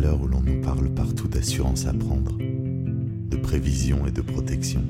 l'heure 0.00 0.20
où 0.22 0.26
l'on 0.26 0.40
nous 0.40 0.60
parle 0.60 0.88
partout 0.90 1.28
d'assurance 1.28 1.86
à 1.86 1.92
prendre, 1.92 2.36
de 2.38 3.36
prévision 3.36 4.06
et 4.06 4.10
de 4.10 4.22
protection, 4.22 4.82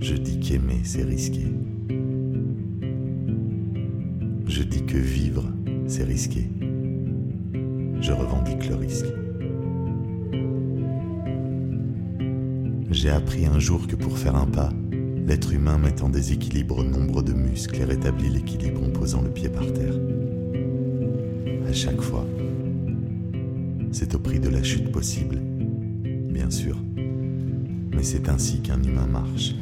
je 0.00 0.14
dis 0.14 0.40
qu'aimer, 0.40 0.80
c'est 0.82 1.04
risqué. 1.04 1.46
Je 4.46 4.62
dis 4.62 4.84
que 4.84 4.98
vivre, 4.98 5.44
c'est 5.86 6.04
risqué. 6.04 6.48
Je 8.00 8.12
revendique 8.12 8.68
le 8.68 8.74
risque. 8.74 9.06
J'ai 12.90 13.10
appris 13.10 13.46
un 13.46 13.58
jour 13.58 13.86
que 13.86 13.96
pour 13.96 14.18
faire 14.18 14.36
un 14.36 14.46
pas, 14.46 14.70
l'être 15.26 15.52
humain 15.52 15.78
met 15.78 16.02
en 16.02 16.08
déséquilibre 16.08 16.82
nombre 16.82 17.22
de 17.22 17.32
muscles 17.32 17.80
et 17.80 17.84
rétablit 17.84 18.30
l'équilibre 18.30 18.82
en 18.84 18.90
posant 18.90 19.22
le 19.22 19.30
pied 19.30 19.48
par 19.48 19.66
terre. 19.72 19.94
À 21.68 21.72
chaque 21.72 22.00
fois. 22.00 22.26
C'est 23.98 24.14
au 24.14 24.18
prix 24.18 24.38
de 24.38 24.50
la 24.50 24.62
chute 24.62 24.92
possible, 24.92 25.38
bien 25.38 26.50
sûr. 26.50 26.76
Mais 27.94 28.02
c'est 28.02 28.28
ainsi 28.28 28.60
qu'un 28.60 28.82
humain 28.82 29.06
marche. 29.06 29.54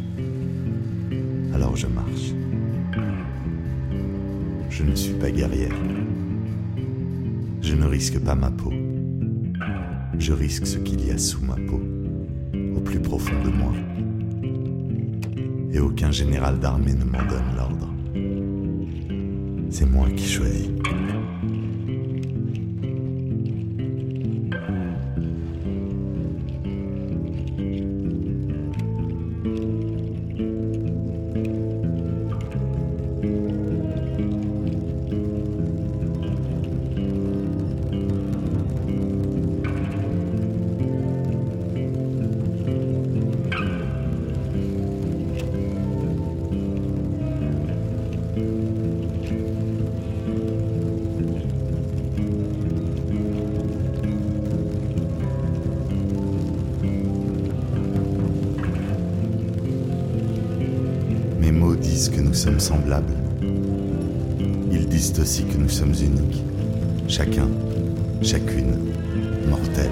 Alors 1.55 1.77
je 1.77 1.87
marche. 1.87 2.35
Je 4.71 4.83
ne 4.83 4.97
suis 4.97 5.15
pas 5.15 5.31
guerrière. 5.31 5.77
Je 7.63 7.77
ne 7.77 7.87
risque 7.87 8.19
pas 8.19 8.35
ma 8.35 8.51
peau. 8.51 8.73
Je 10.19 10.33
risque 10.33 10.67
ce 10.67 10.79
qu'il 10.79 11.07
y 11.07 11.13
a 11.13 11.19
sous 11.19 11.45
ma 11.45 11.55
peau 11.55 11.81
plus 12.85 12.99
profond 12.99 13.41
de 13.45 13.51
moi. 13.51 13.73
Et 15.73 15.79
aucun 15.79 16.11
général 16.11 16.59
d'armée 16.59 16.95
ne 16.95 17.05
m'en 17.05 17.25
donne 17.25 17.55
l'ordre. 17.57 17.89
C'est 19.71 19.87
moi 19.87 20.09
qui 20.11 20.27
choisis. 20.27 20.71
Ils 64.71 64.87
disent 64.89 65.19
aussi 65.19 65.45
que 65.45 65.57
nous 65.57 65.71
sommes 65.71 65.95
uniques, 65.95 66.43
chacun, 67.09 67.49
chacune, 68.23 68.77
mortel, 69.49 69.91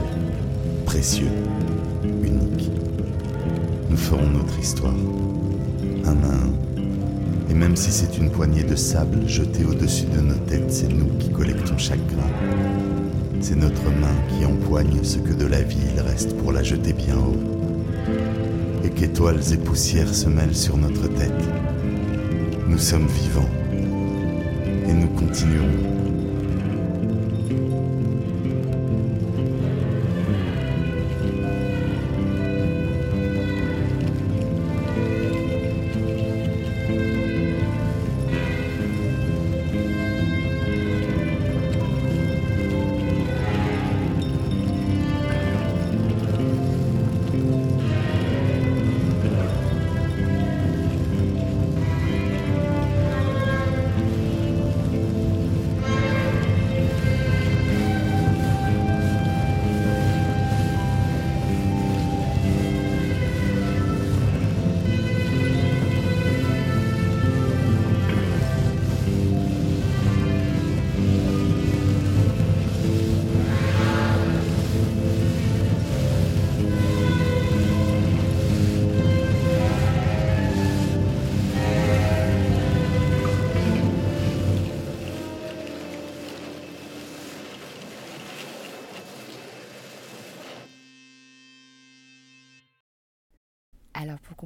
précieux, 0.85 1.31
unique. 2.05 2.71
Nous 3.89 3.97
ferons 3.97 4.29
notre 4.29 4.59
histoire, 4.59 4.95
un 6.05 6.23
à 6.23 6.35
un. 6.35 7.51
Et 7.51 7.55
même 7.55 7.77
si 7.77 7.91
c'est 7.91 8.19
une 8.19 8.31
poignée 8.31 8.63
de 8.63 8.77
sable 8.77 9.27
jetée 9.27 9.65
au-dessus 9.65 10.07
de 10.07 10.21
nos 10.21 10.35
têtes, 10.35 10.71
c'est 10.71 10.93
nous 10.93 11.17
qui 11.19 11.31
collectons 11.31 11.79
chaque 11.79 12.07
grain. 12.07 12.31
C'est 13.41 13.57
notre 13.57 13.85
main 13.85 14.15
qui 14.29 14.45
empoigne 14.45 15.03
ce 15.03 15.17
que 15.19 15.33
de 15.33 15.47
la 15.47 15.63
vie 15.63 15.79
il 15.95 16.01
reste 16.01 16.37
pour 16.37 16.53
la 16.53 16.63
jeter 16.63 16.93
bien 16.93 17.17
haut. 17.17 17.41
Et 18.85 18.91
qu'étoiles 18.91 19.41
et 19.53 19.57
poussières 19.57 20.15
se 20.15 20.29
mêlent 20.29 20.57
sur 20.57 20.77
notre 20.77 21.09
tête 21.09 21.49
nous 22.73 22.79
sommes 22.79 23.07
vivants. 23.07 23.51
Et 24.89 24.95
nous 24.95 25.09
continuons 25.09 26.12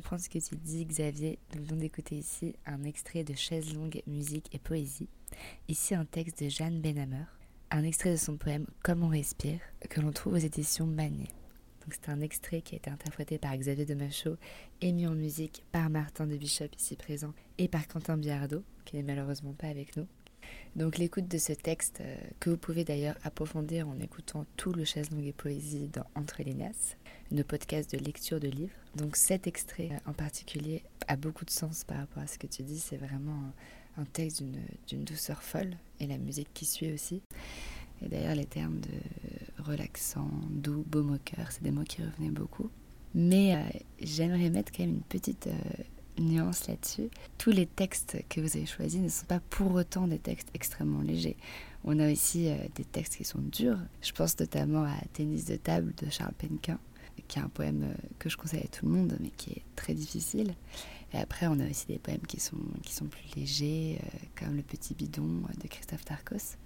Comprendre 0.06 0.22
ce 0.22 0.28
que 0.28 0.38
tu 0.38 0.54
dis 0.54 0.84
Xavier, 0.84 1.40
nous 1.56 1.64
venons 1.64 1.80
d'écouter 1.80 2.14
ici 2.14 2.54
un 2.64 2.84
extrait 2.84 3.24
de 3.24 3.34
Chaise 3.34 3.74
longue, 3.74 4.04
musique 4.06 4.54
et 4.54 4.60
poésie. 4.60 5.08
Ici 5.66 5.96
un 5.96 6.04
texte 6.04 6.44
de 6.44 6.48
Jeanne 6.48 6.80
Benhamer, 6.80 7.24
un 7.72 7.82
extrait 7.82 8.12
de 8.12 8.16
son 8.16 8.36
poème 8.36 8.68
Comme 8.84 9.02
on 9.02 9.08
respire, 9.08 9.58
que 9.90 10.00
l'on 10.00 10.12
trouve 10.12 10.34
aux 10.34 10.36
éditions. 10.36 10.86
Donc 10.86 11.90
c'est 11.90 12.08
un 12.08 12.20
extrait 12.20 12.62
qui 12.62 12.76
a 12.76 12.78
été 12.78 12.88
interprété 12.88 13.38
par 13.38 13.56
Xavier 13.56 13.84
de 13.84 13.94
Machaut 13.94 14.36
et 14.80 14.92
mis 14.92 15.08
en 15.08 15.14
musique 15.16 15.64
par 15.72 15.90
Martin 15.90 16.28
de 16.28 16.36
Bishop 16.36 16.68
ici 16.78 16.94
présent 16.94 17.34
et 17.58 17.66
par 17.66 17.88
Quentin 17.88 18.16
Biardot, 18.16 18.62
qui 18.84 18.94
n'est 18.94 19.02
malheureusement 19.02 19.54
pas 19.54 19.66
avec 19.66 19.96
nous. 19.96 20.06
Donc 20.76 20.98
l'écoute 20.98 21.26
de 21.26 21.38
ce 21.38 21.54
texte, 21.54 22.00
euh, 22.02 22.16
que 22.38 22.50
vous 22.50 22.58
pouvez 22.58 22.84
d'ailleurs 22.84 23.16
approfondir 23.24 23.88
en 23.88 23.98
écoutant 23.98 24.44
tout 24.58 24.72
le 24.72 24.84
chaise 24.84 25.10
longue 25.10 25.24
et 25.24 25.32
poésie 25.32 25.88
dans 25.90 26.04
Entre 26.14 26.42
les 26.42 26.52
Nasses, 26.52 26.96
nos 27.30 27.44
podcasts 27.44 27.90
de 27.90 27.98
lecture 27.98 28.40
de 28.40 28.48
livres. 28.48 28.76
Donc 28.94 29.16
cet 29.16 29.46
extrait 29.46 29.88
euh, 29.90 30.10
en 30.10 30.12
particulier 30.12 30.82
a 31.08 31.16
beaucoup 31.16 31.46
de 31.46 31.50
sens 31.50 31.84
par 31.84 31.96
rapport 31.96 32.22
à 32.22 32.26
ce 32.26 32.38
que 32.38 32.46
tu 32.46 32.62
dis. 32.62 32.78
C'est 32.78 32.98
vraiment 32.98 33.52
un 33.96 34.04
texte 34.04 34.42
d'une 34.88 35.04
douceur 35.04 35.42
folle 35.42 35.74
et 35.98 36.06
la 36.06 36.18
musique 36.18 36.52
qui 36.52 36.66
suit 36.66 36.92
aussi. 36.92 37.22
Et 38.04 38.08
d'ailleurs 38.08 38.34
les 38.34 38.44
termes 38.44 38.78
de 38.80 39.62
relaxant, 39.62 40.30
doux, 40.50 40.84
beau 40.86 41.02
moqueur, 41.02 41.50
c'est 41.52 41.62
des 41.62 41.70
mots 41.70 41.84
qui 41.84 42.02
revenaient 42.02 42.28
beaucoup. 42.28 42.70
Mais 43.14 43.56
euh, 43.56 43.78
j'aimerais 44.00 44.50
mettre 44.50 44.72
quand 44.72 44.82
même 44.82 44.96
une 44.96 45.00
petite 45.00 45.48
nuance 46.18 46.66
là-dessus. 46.68 47.08
Tous 47.38 47.50
les 47.50 47.66
textes 47.66 48.16
que 48.28 48.40
vous 48.40 48.56
avez 48.56 48.66
choisis 48.66 49.00
ne 49.00 49.08
sont 49.08 49.26
pas 49.26 49.40
pour 49.50 49.74
autant 49.74 50.06
des 50.06 50.18
textes 50.18 50.48
extrêmement 50.54 51.02
légers. 51.02 51.36
On 51.84 51.98
a 52.00 52.10
aussi 52.10 52.48
euh, 52.48 52.56
des 52.74 52.84
textes 52.84 53.16
qui 53.16 53.24
sont 53.24 53.40
durs. 53.40 53.78
Je 54.02 54.12
pense 54.12 54.38
notamment 54.38 54.84
à 54.84 54.96
Tennis 55.12 55.44
de 55.44 55.56
table 55.56 55.94
de 56.02 56.10
Charles 56.10 56.34
Penquin, 56.34 56.78
qui 57.28 57.38
est 57.38 57.42
un 57.42 57.48
poème 57.48 57.84
euh, 57.84 58.08
que 58.18 58.28
je 58.28 58.36
conseille 58.36 58.64
à 58.64 58.68
tout 58.68 58.86
le 58.86 58.92
monde, 58.92 59.16
mais 59.20 59.30
qui 59.30 59.50
est 59.50 59.62
très 59.76 59.94
difficile. 59.94 60.54
Et 61.12 61.18
après, 61.18 61.46
on 61.46 61.60
a 61.60 61.68
aussi 61.68 61.86
des 61.86 61.98
poèmes 61.98 62.26
qui 62.26 62.40
sont, 62.40 62.56
qui 62.82 62.92
sont 62.92 63.06
plus 63.06 63.24
légers, 63.36 64.00
euh, 64.02 64.18
comme 64.34 64.56
Le 64.56 64.62
Petit 64.62 64.94
Bidon 64.94 65.42
de 65.62 65.68
Christophe 65.68 66.04
Tarkos. 66.04 66.56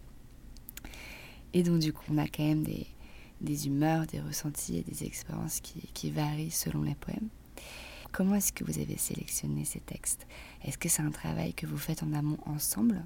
Et 1.53 1.63
donc, 1.63 1.81
du 1.81 1.93
coup, 1.93 2.05
on 2.11 2.19
a 2.19 2.27
quand 2.27 2.45
même 2.45 2.63
des, 2.63 2.87
des 3.41 3.67
humeurs, 3.67 4.07
des 4.07 4.21
ressentis 4.21 4.79
et 4.79 4.83
des 4.83 5.05
expériences 5.05 5.61
qui, 5.61 5.81
qui 5.93 6.11
varient 6.11 6.51
selon 6.51 6.83
les 6.83 6.95
poèmes. 6.95 7.29
Comment 8.13 8.35
est-ce 8.35 8.53
que 8.53 8.65
vous 8.65 8.79
avez 8.79 8.97
sélectionné 8.97 9.65
ces 9.65 9.81
textes? 9.81 10.27
Est-ce 10.65 10.79
que 10.79 10.89
c'est 10.89 11.03
un 11.03 11.11
travail 11.11 11.55
que 11.55 11.67
vous 11.67 11.79
faites 11.79 12.03
en 12.03 12.13
amont 12.13 12.39
ensemble? 12.47 13.05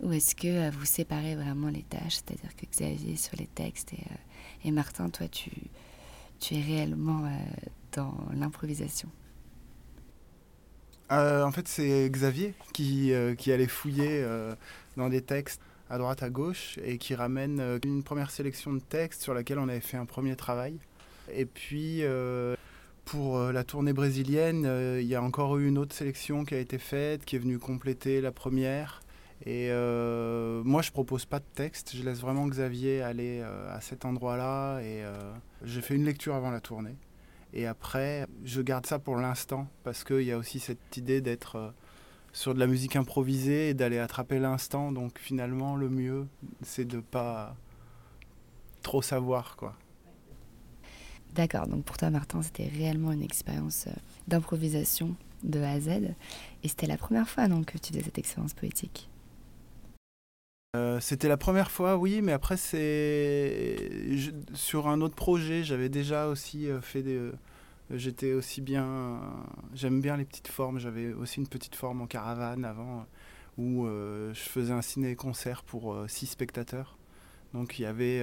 Ou 0.00 0.12
est-ce 0.12 0.34
que 0.34 0.48
euh, 0.48 0.70
vous 0.70 0.84
séparez 0.84 1.34
vraiment 1.34 1.68
les 1.68 1.82
tâches 1.82 2.16
C'est-à-dire 2.16 2.54
que 2.56 2.66
Xavier 2.66 3.16
sur 3.16 3.36
les 3.36 3.46
textes 3.46 3.92
et, 3.92 4.04
et 4.64 4.70
Martin, 4.70 5.08
toi, 5.08 5.28
tu, 5.28 5.50
tu 6.40 6.54
es 6.54 6.60
réellement 6.60 7.30
dans 7.92 8.14
l'improvisation? 8.34 9.08
En 11.10 11.50
fait, 11.52 11.66
c'est 11.66 12.10
Xavier 12.10 12.54
qui, 12.74 13.12
qui 13.38 13.50
allait 13.50 13.66
fouiller 13.66 14.26
dans 14.96 15.08
des 15.08 15.22
textes 15.22 15.62
à 15.90 15.98
droite, 15.98 16.22
à 16.22 16.30
gauche, 16.30 16.78
et 16.84 16.98
qui 16.98 17.14
ramène 17.14 17.60
euh, 17.60 17.78
une 17.84 18.02
première 18.02 18.30
sélection 18.30 18.72
de 18.74 18.80
textes 18.80 19.22
sur 19.22 19.34
laquelle 19.34 19.58
on 19.58 19.68
avait 19.68 19.80
fait 19.80 19.96
un 19.96 20.04
premier 20.04 20.36
travail. 20.36 20.78
Et 21.32 21.46
puis, 21.46 22.00
euh, 22.02 22.54
pour 23.08 23.38
euh, 23.38 23.52
la 23.52 23.64
tournée 23.64 23.94
brésilienne, 23.94 24.70
il 25.00 25.06
y 25.06 25.14
a 25.14 25.22
encore 25.22 25.56
eu 25.56 25.66
une 25.66 25.78
autre 25.78 25.94
sélection 25.94 26.44
qui 26.44 26.54
a 26.54 26.58
été 26.58 26.78
faite, 26.78 27.24
qui 27.24 27.36
est 27.36 27.38
venue 27.38 27.58
compléter 27.58 28.20
la 28.20 28.32
première. 28.32 29.00
Et 29.46 29.70
moi, 30.64 30.82
je 30.82 30.90
propose 30.90 31.24
pas 31.24 31.38
de 31.38 31.44
texte, 31.54 31.96
je 31.96 32.02
laisse 32.02 32.20
vraiment 32.20 32.46
Xavier 32.46 33.02
aller 33.02 33.40
à 33.40 33.80
cet 33.80 34.04
endroit-là. 34.04 34.80
Et 34.80 35.04
j'ai 35.64 35.80
fait 35.80 35.94
une 35.94 36.04
lecture 36.04 36.34
avant 36.34 36.50
la 36.50 36.60
tournée. 36.60 36.96
Et 37.54 37.66
après, 37.66 38.26
je 38.44 38.60
garde 38.60 38.84
ça 38.84 38.98
pour 38.98 39.16
l'instant, 39.16 39.68
parce 39.84 40.04
qu'il 40.04 40.22
y 40.22 40.32
a 40.32 40.38
aussi 40.38 40.58
cette 40.58 40.96
idée 40.96 41.20
d'être 41.20 41.72
sur 42.32 42.52
de 42.52 42.58
la 42.58 42.66
musique 42.66 42.96
improvisée 42.96 43.70
et 43.70 43.74
d'aller 43.74 43.98
attraper 43.98 44.38
l'instant. 44.38 44.92
Donc 44.92 45.18
finalement, 45.18 45.76
le 45.76 45.88
mieux, 45.88 46.26
c'est 46.62 46.84
de 46.84 47.00
pas 47.00 47.56
trop 48.82 49.02
savoir, 49.02 49.56
quoi. 49.56 49.74
D'accord, 51.34 51.66
donc 51.66 51.84
pour 51.84 51.96
toi, 51.96 52.10
Martin, 52.10 52.42
c'était 52.42 52.66
réellement 52.66 53.12
une 53.12 53.22
expérience 53.22 53.86
euh, 53.86 53.92
d'improvisation 54.26 55.14
de 55.44 55.60
A 55.60 55.70
à 55.70 55.80
Z. 55.80 55.88
Et 56.62 56.68
c'était 56.68 56.86
la 56.86 56.96
première 56.96 57.28
fois, 57.28 57.46
que 57.48 57.78
tu 57.78 57.92
faisais 57.92 58.02
cette 58.02 58.18
expérience 58.18 58.54
poétique? 58.54 59.08
Euh, 60.76 61.00
c'était 61.00 61.28
la 61.28 61.36
première 61.36 61.70
fois, 61.70 61.96
oui, 61.96 62.20
mais 62.22 62.32
après, 62.32 62.56
c'est. 62.56 63.76
Sur 64.54 64.88
un 64.88 65.00
autre 65.00 65.14
projet, 65.14 65.64
j'avais 65.64 65.88
déjà 65.88 66.26
aussi 66.28 66.68
euh, 66.68 66.80
fait 66.80 67.02
des, 67.02 67.30
J'étais 67.90 68.32
aussi 68.32 68.60
bien. 68.60 69.20
J'aime 69.74 70.00
bien 70.00 70.16
les 70.16 70.24
petites 70.24 70.48
formes. 70.48 70.78
J'avais 70.78 71.12
aussi 71.12 71.40
une 71.40 71.48
petite 71.48 71.74
forme 71.74 72.02
en 72.02 72.06
caravane 72.06 72.64
avant 72.64 73.06
où 73.56 73.86
je 73.86 74.40
faisais 74.40 74.74
un 74.74 74.82
ciné-concert 74.82 75.62
pour 75.62 75.96
six 76.06 76.26
spectateurs. 76.26 76.98
Donc 77.54 77.78
il 77.78 77.82
y 77.82 77.86
avait. 77.86 78.22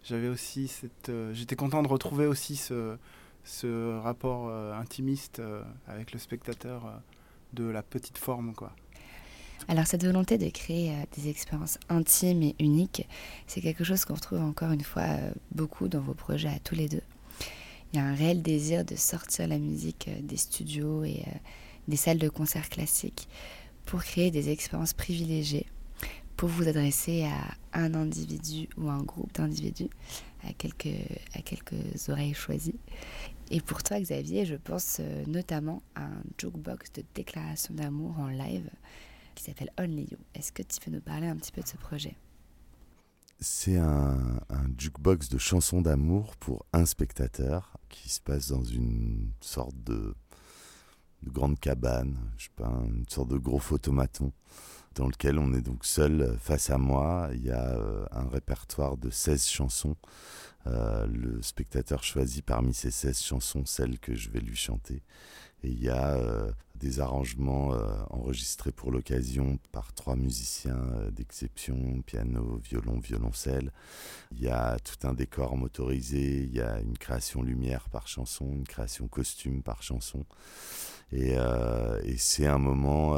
Euh, 0.00 0.04
j'avais 0.04 0.28
aussi 0.28 0.68
cette. 0.68 1.12
J'étais 1.32 1.56
content 1.56 1.82
de 1.82 1.88
retrouver 1.88 2.26
aussi 2.26 2.56
ce, 2.56 2.96
ce 3.44 3.98
rapport 3.98 4.50
intimiste 4.74 5.42
avec 5.86 6.12
le 6.12 6.18
spectateur 6.18 7.00
de 7.52 7.64
la 7.64 7.82
petite 7.82 8.18
forme, 8.18 8.54
quoi. 8.54 8.72
Alors 9.66 9.86
cette 9.86 10.04
volonté 10.04 10.38
de 10.38 10.48
créer 10.50 10.94
des 11.16 11.28
expériences 11.28 11.78
intimes 11.88 12.42
et 12.42 12.54
uniques, 12.60 13.08
c'est 13.46 13.60
quelque 13.60 13.84
chose 13.84 14.04
qu'on 14.04 14.14
retrouve 14.14 14.40
encore 14.40 14.70
une 14.70 14.84
fois 14.84 15.06
beaucoup 15.52 15.88
dans 15.88 16.00
vos 16.00 16.14
projets 16.14 16.48
à 16.48 16.58
tous 16.60 16.76
les 16.76 16.88
deux 16.88 17.02
il 17.92 17.98
y 17.98 18.02
a 18.02 18.04
un 18.04 18.14
réel 18.14 18.42
désir 18.42 18.84
de 18.84 18.96
sortir 18.96 19.48
la 19.48 19.58
musique 19.58 20.08
euh, 20.08 20.20
des 20.22 20.36
studios 20.36 21.04
et 21.04 21.24
euh, 21.26 21.38
des 21.88 21.96
salles 21.96 22.18
de 22.18 22.28
concert 22.28 22.68
classiques 22.68 23.28
pour 23.86 24.02
créer 24.02 24.30
des 24.30 24.50
expériences 24.50 24.92
privilégiées, 24.92 25.66
pour 26.38 26.48
vous 26.48 26.68
adresser 26.68 27.24
à 27.24 27.56
un 27.72 27.94
individu 27.94 28.68
ou 28.76 28.88
un 28.88 29.02
groupe 29.02 29.34
d'individus, 29.34 29.90
à 30.44 30.52
quelques, 30.52 32.08
oreilles 32.08 32.32
choisies. 32.32 32.78
Et 33.50 33.60
pour 33.60 33.82
toi, 33.82 33.98
Xavier, 33.98 34.46
je 34.46 34.54
pense 34.54 34.98
euh, 35.00 35.24
notamment 35.26 35.82
à 35.96 36.04
un 36.04 36.22
jukebox 36.40 36.92
de 36.92 37.02
déclaration 37.12 37.74
d'amour 37.74 38.20
en 38.20 38.28
live 38.28 38.70
qui 39.34 39.42
s'appelle 39.42 39.72
Only 39.80 40.02
You. 40.12 40.18
Est-ce 40.36 40.52
que 40.52 40.62
tu 40.62 40.78
peux 40.80 40.92
nous 40.92 41.00
parler 41.00 41.26
un 41.26 41.34
petit 41.34 41.50
peu 41.50 41.60
de 41.60 41.66
ce 41.66 41.76
projet? 41.76 42.16
C'est 43.40 43.76
un, 43.76 44.16
jukebox 44.78 45.30
de 45.30 45.38
chansons 45.38 45.82
d'amour 45.82 46.36
pour 46.36 46.64
un 46.72 46.86
spectateur 46.86 47.78
qui 47.88 48.08
se 48.08 48.20
passe 48.20 48.48
dans 48.48 48.62
une 48.62 49.32
sorte 49.40 49.74
de, 49.82 50.14
grande 51.24 51.58
cabane, 51.58 52.16
je 52.36 52.44
sais 52.44 52.50
pas, 52.54 52.80
une 52.86 53.08
sorte 53.08 53.28
de 53.28 53.38
gros 53.38 53.58
photomaton 53.58 54.32
dans 54.94 55.06
lequel 55.06 55.38
on 55.38 55.52
est 55.54 55.60
donc 55.60 55.84
seul 55.84 56.36
face 56.40 56.70
à 56.70 56.78
moi. 56.78 57.30
Il 57.34 57.44
y 57.44 57.50
a 57.50 57.70
euh, 57.70 58.06
un 58.10 58.28
répertoire 58.28 58.96
de 58.96 59.10
16 59.10 59.46
chansons. 59.46 59.96
Euh, 60.66 61.06
le 61.06 61.40
spectateur 61.42 62.02
choisit 62.02 62.44
parmi 62.44 62.74
ces 62.74 62.90
16 62.90 63.20
chansons 63.22 63.64
celles 63.64 63.98
que 63.98 64.14
je 64.14 64.30
vais 64.30 64.40
lui 64.40 64.56
chanter. 64.56 65.02
Et 65.62 65.68
il 65.68 65.82
y 65.82 65.88
a 65.88 66.14
euh, 66.14 66.50
des 66.78 67.00
arrangements 67.00 67.74
euh, 67.74 67.86
enregistrés 68.10 68.72
pour 68.72 68.90
l'occasion 68.90 69.58
par 69.72 69.92
trois 69.92 70.16
musiciens 70.16 70.76
euh, 70.76 71.10
d'exception, 71.10 72.02
piano, 72.06 72.60
violon, 72.64 72.98
violoncelle. 72.98 73.72
Il 74.32 74.40
y 74.40 74.48
a 74.48 74.78
tout 74.78 75.06
un 75.06 75.14
décor 75.14 75.56
motorisé, 75.56 76.44
il 76.44 76.54
y 76.54 76.60
a 76.60 76.80
une 76.80 76.96
création 76.96 77.42
lumière 77.42 77.88
par 77.90 78.08
chanson, 78.08 78.50
une 78.52 78.66
création 78.66 79.08
costume 79.08 79.62
par 79.62 79.82
chanson. 79.82 80.24
Et, 81.12 81.36
et 82.04 82.18
c'est 82.18 82.46
un 82.46 82.58
moment, 82.58 83.16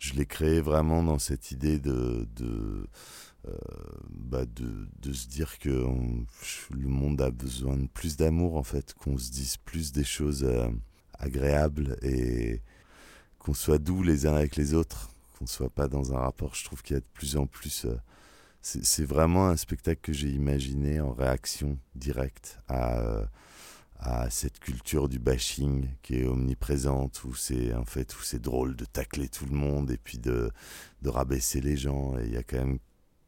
je 0.00 0.14
l'ai 0.14 0.26
créé 0.26 0.60
vraiment 0.60 1.04
dans 1.04 1.20
cette 1.20 1.52
idée 1.52 1.78
de... 1.78 2.26
de 2.34 2.88
bah 4.10 4.44
de, 4.44 4.86
de, 5.00 5.12
se 5.14 5.26
dire 5.28 5.58
que 5.58 5.70
le 5.70 6.88
monde 6.88 7.22
a 7.22 7.30
besoin 7.30 7.78
de 7.78 7.86
plus 7.86 8.16
d'amour 8.18 8.56
en 8.56 8.62
fait, 8.62 8.92
qu'on 8.92 9.16
se 9.16 9.30
dise 9.30 9.56
plus 9.56 9.92
des 9.92 10.04
choses 10.04 10.46
agréable 11.20 11.96
et 12.02 12.60
qu'on 13.40 13.54
soit 13.54 13.78
doux 13.78 14.02
les 14.02 14.26
uns 14.26 14.34
avec 14.34 14.54
les 14.54 14.74
autres, 14.74 15.10
qu'on 15.36 15.46
ne 15.46 15.48
soit 15.48 15.70
pas 15.70 15.88
dans 15.88 16.14
un 16.14 16.18
rapport. 16.18 16.54
Je 16.54 16.64
trouve 16.64 16.82
qu'il 16.82 16.94
y 16.94 16.98
a 16.98 17.00
de 17.00 17.06
plus 17.12 17.36
en 17.36 17.46
plus. 17.46 17.86
Euh, 17.86 17.96
c'est 18.62 19.04
vraiment 19.04 19.48
un 19.48 19.56
spectacle 19.56 20.00
que 20.02 20.12
j'ai 20.12 20.28
imaginé 20.28 21.00
en 21.00 21.12
réaction 21.12 21.78
directe 21.94 22.60
à, 22.68 22.98
euh, 23.00 23.24
à 23.98 24.28
cette 24.28 24.60
culture 24.60 25.08
du 25.08 25.18
bashing 25.18 25.88
qui 26.02 26.16
est 26.16 26.26
omniprésente, 26.26 27.24
où 27.24 27.34
c'est 27.34 27.74
en 27.74 27.86
fait 27.86 28.14
où 28.14 28.22
c'est 28.22 28.40
drôle 28.40 28.76
de 28.76 28.84
tacler 28.84 29.28
tout 29.28 29.46
le 29.46 29.56
monde 29.56 29.90
et 29.90 29.96
puis 29.96 30.18
de, 30.18 30.50
de 31.00 31.08
rabaisser 31.08 31.62
les 31.62 31.78
gens. 31.78 32.18
Et 32.18 32.26
il 32.26 32.32
y 32.32 32.36
a 32.36 32.42
quand 32.42 32.58
même 32.58 32.78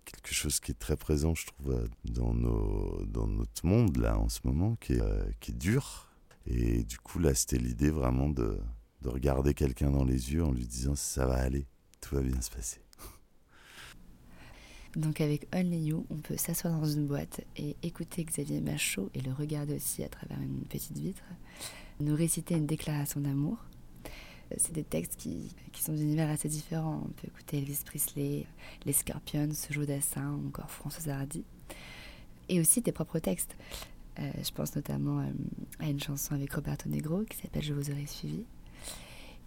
quelque 0.05 0.35
chose 0.35 0.61
qui 0.61 0.73
est 0.73 0.79
très 0.79 0.99
présent, 0.99 1.35
je 1.35 1.47
trouve, 1.47 1.73
euh, 1.73 1.89
dans, 2.05 2.35
nos, 2.35 3.03
dans 3.07 3.27
notre 3.27 3.65
monde 3.65 3.97
là 3.97 4.19
en 4.19 4.29
ce 4.29 4.41
moment, 4.45 4.77
qui 4.77 4.93
est, 4.93 5.03
qui 5.41 5.53
est 5.53 5.55
dur 5.55 6.13
et 6.47 6.83
du 6.83 6.99
coup, 6.99 7.19
là, 7.19 7.35
c'était 7.35 7.59
l'idée 7.59 7.91
vraiment 7.91 8.29
de, 8.29 8.59
de 9.03 9.09
regarder 9.09 9.55
quelqu'un 9.55 9.91
dans 9.91 10.05
les 10.05 10.33
yeux 10.33 10.45
en 10.45 10.53
lui 10.53 10.67
disant 10.67 10.95
ça 10.95 11.27
va 11.27 11.35
aller, 11.35 11.67
tout 12.01 12.15
va 12.15 12.23
bien 12.23 12.41
se 12.41 12.51
passer. 12.51 12.81
Donc 14.97 15.21
avec 15.23 15.49
Only 15.55 15.87
You, 15.87 16.07
on 16.11 16.17
peut 16.17 16.37
s'asseoir 16.37 16.79
dans 16.79 16.87
une 16.87 17.07
boîte 17.07 17.41
et 17.57 17.77
écouter 17.83 18.25
Xavier 18.25 18.61
Machaut 18.61 19.11
et 19.15 19.21
le 19.21 19.33
regarder 19.33 19.75
aussi 19.77 20.05
à 20.05 20.09
travers 20.09 20.39
une 20.41 20.65
petite 20.67 20.99
vitre, 20.99 21.25
nous 22.01 22.15
réciter 22.15 22.55
une 22.55 22.67
déclaration 22.67 23.21
d'amour. 23.21 23.57
C'est 24.59 24.75
des 24.75 24.85
textes 24.85 25.17
qui, 25.17 25.55
qui 25.73 25.83
sont 25.83 25.95
d'univers 25.95 26.29
assez 26.29 26.49
différents. 26.49 27.05
On 27.07 27.09
peut 27.09 27.27
écouter 27.27 27.57
Elvis 27.57 27.81
Presley, 27.87 28.47
Les 28.85 28.93
Scorpions, 28.93 29.49
Joe 29.71 29.87
Dassin 29.87 30.39
encore 30.47 30.71
Françoise 30.71 31.09
Hardy. 31.09 31.43
Et 32.51 32.61
aussi 32.61 32.83
tes 32.83 32.93
propres 32.93 33.19
textes. 33.19 33.57
Euh, 34.19 34.31
je 34.45 34.51
pense 34.51 34.77
notamment 34.77 35.21
euh, 35.21 35.31
à 35.79 35.89
une 35.89 36.01
chanson 36.01 36.35
avec 36.35 36.53
Roberto 36.53 36.87
Negro 36.91 37.23
qui 37.25 37.39
s'appelle 37.39 37.63
Je 37.63 37.73
vous 37.73 37.91
aurais 37.91 38.05
suivi. 38.05 38.45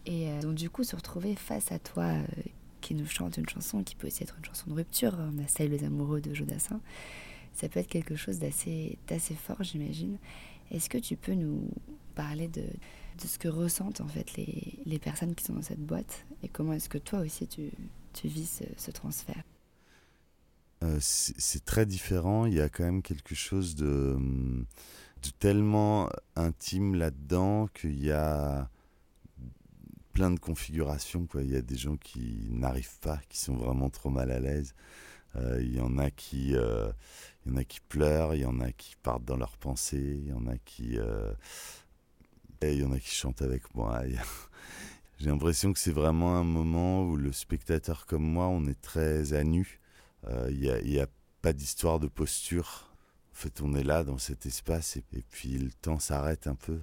Et 0.05 0.29
euh, 0.29 0.41
donc 0.41 0.55
du 0.55 0.69
coup, 0.69 0.83
se 0.83 0.95
retrouver 0.95 1.35
face 1.35 1.71
à 1.71 1.79
toi 1.79 2.11
qui 2.81 2.93
nous 2.93 3.07
chante 3.07 3.37
une 3.37 3.49
chanson 3.49 3.83
qui 3.83 3.95
peut 3.95 4.07
aussi 4.07 4.23
être 4.23 4.35
une 4.37 4.45
chanson 4.45 4.69
de 4.69 4.75
rupture, 4.75 5.17
on 5.17 5.43
a 5.43 5.47
Salut 5.47 5.71
les 5.71 5.83
amoureux 5.83 6.21
de 6.21 6.33
Jodassin, 6.33 6.79
ça 7.53 7.67
peut 7.67 7.79
être 7.79 7.87
quelque 7.87 8.15
chose 8.15 8.37
d'assez 8.37 8.97
fort, 9.35 9.63
j'imagine. 9.63 10.17
Est-ce 10.71 10.89
que 10.89 10.97
tu 10.97 11.15
peux 11.15 11.33
nous 11.33 11.69
parler 12.13 12.47
de, 12.47 12.61
de, 12.61 13.27
ce 13.27 13.39
que 13.39 13.47
ressentent 13.47 14.01
en 14.01 14.07
fait 14.07 14.35
les, 14.35 14.79
les, 14.85 14.99
personnes 14.99 15.35
qui 15.35 15.43
sont 15.43 15.53
dans 15.53 15.61
cette 15.61 15.83
boîte 15.83 16.25
et 16.43 16.47
comment 16.47 16.73
est-ce 16.73 16.89
que 16.89 16.97
toi 16.97 17.19
aussi 17.19 17.47
tu, 17.47 17.71
tu 18.13 18.27
vis 18.27 18.63
ce 18.77 18.91
transfert? 18.91 19.43
Euh, 20.83 20.97
c'est 20.99 21.65
très 21.65 21.85
différent. 21.85 22.45
Il 22.45 22.53
y 22.53 22.61
a 22.61 22.69
quand 22.69 22.83
même 22.83 23.01
quelque 23.01 23.35
chose 23.35 23.75
de, 23.75 24.17
de 24.17 25.29
tellement 25.39 26.09
intime 26.35 26.95
là-dedans 26.95 27.67
qu'il 27.73 28.03
y 28.03 28.11
a 28.11 28.69
plein 30.15 30.31
de 30.31 30.39
configurations. 30.39 31.27
Quoi. 31.27 31.43
Il 31.43 31.51
y 31.51 31.55
a 31.55 31.61
des 31.61 31.75
gens 31.75 31.97
qui 31.97 32.47
n'arrivent 32.49 32.99
pas, 33.01 33.19
qui 33.29 33.37
sont 33.37 33.55
vraiment 33.55 33.89
trop 33.89 34.09
mal 34.09 34.31
à 34.31 34.39
l'aise. 34.39 34.73
Euh, 35.35 35.59
il 35.61 35.75
y 35.75 35.81
en 35.81 35.97
a 35.97 36.09
qui, 36.09 36.55
euh, 36.55 36.89
il 37.45 37.51
y 37.51 37.55
en 37.55 37.57
a 37.57 37.63
qui 37.65 37.81
pleurent, 37.81 38.33
il 38.33 38.41
y 38.41 38.45
en 38.45 38.61
a 38.61 38.71
qui 38.71 38.95
partent 39.03 39.25
dans 39.25 39.35
leurs 39.35 39.57
pensées, 39.57 40.21
il 40.23 40.29
y 40.29 40.33
en 40.33 40.47
a 40.47 40.57
qui, 40.57 40.97
il 42.61 42.79
y 42.79 42.83
en 42.83 42.93
a 42.93 42.99
qui 42.99 43.13
chantent 43.13 43.41
avec 43.41 43.75
moi. 43.75 44.01
J'ai 45.19 45.29
l'impression 45.29 45.73
que 45.73 45.79
c'est 45.79 45.91
vraiment 45.91 46.37
un 46.37 46.43
moment 46.45 47.03
où 47.03 47.17
le 47.17 47.33
spectateur 47.33 48.05
comme 48.05 48.23
moi, 48.23 48.47
on 48.47 48.65
est 48.67 48.81
très 48.81 49.33
à 49.33 49.43
nu 49.43 49.81
il 50.49 50.59
n'y 50.59 50.99
euh, 50.99 51.03
a, 51.03 51.07
pas 51.41 51.53
d'histoire 51.53 51.99
de 51.99 52.07
posture. 52.07 52.91
En 53.31 53.35
fait, 53.35 53.61
on 53.61 53.75
est 53.75 53.83
là 53.83 54.03
dans 54.03 54.17
cet 54.17 54.45
espace 54.45 54.97
et, 54.97 55.03
puis 55.29 55.57
le 55.57 55.71
temps 55.71 55.99
s'arrête 55.99 56.47
un 56.47 56.55
peu 56.55 56.79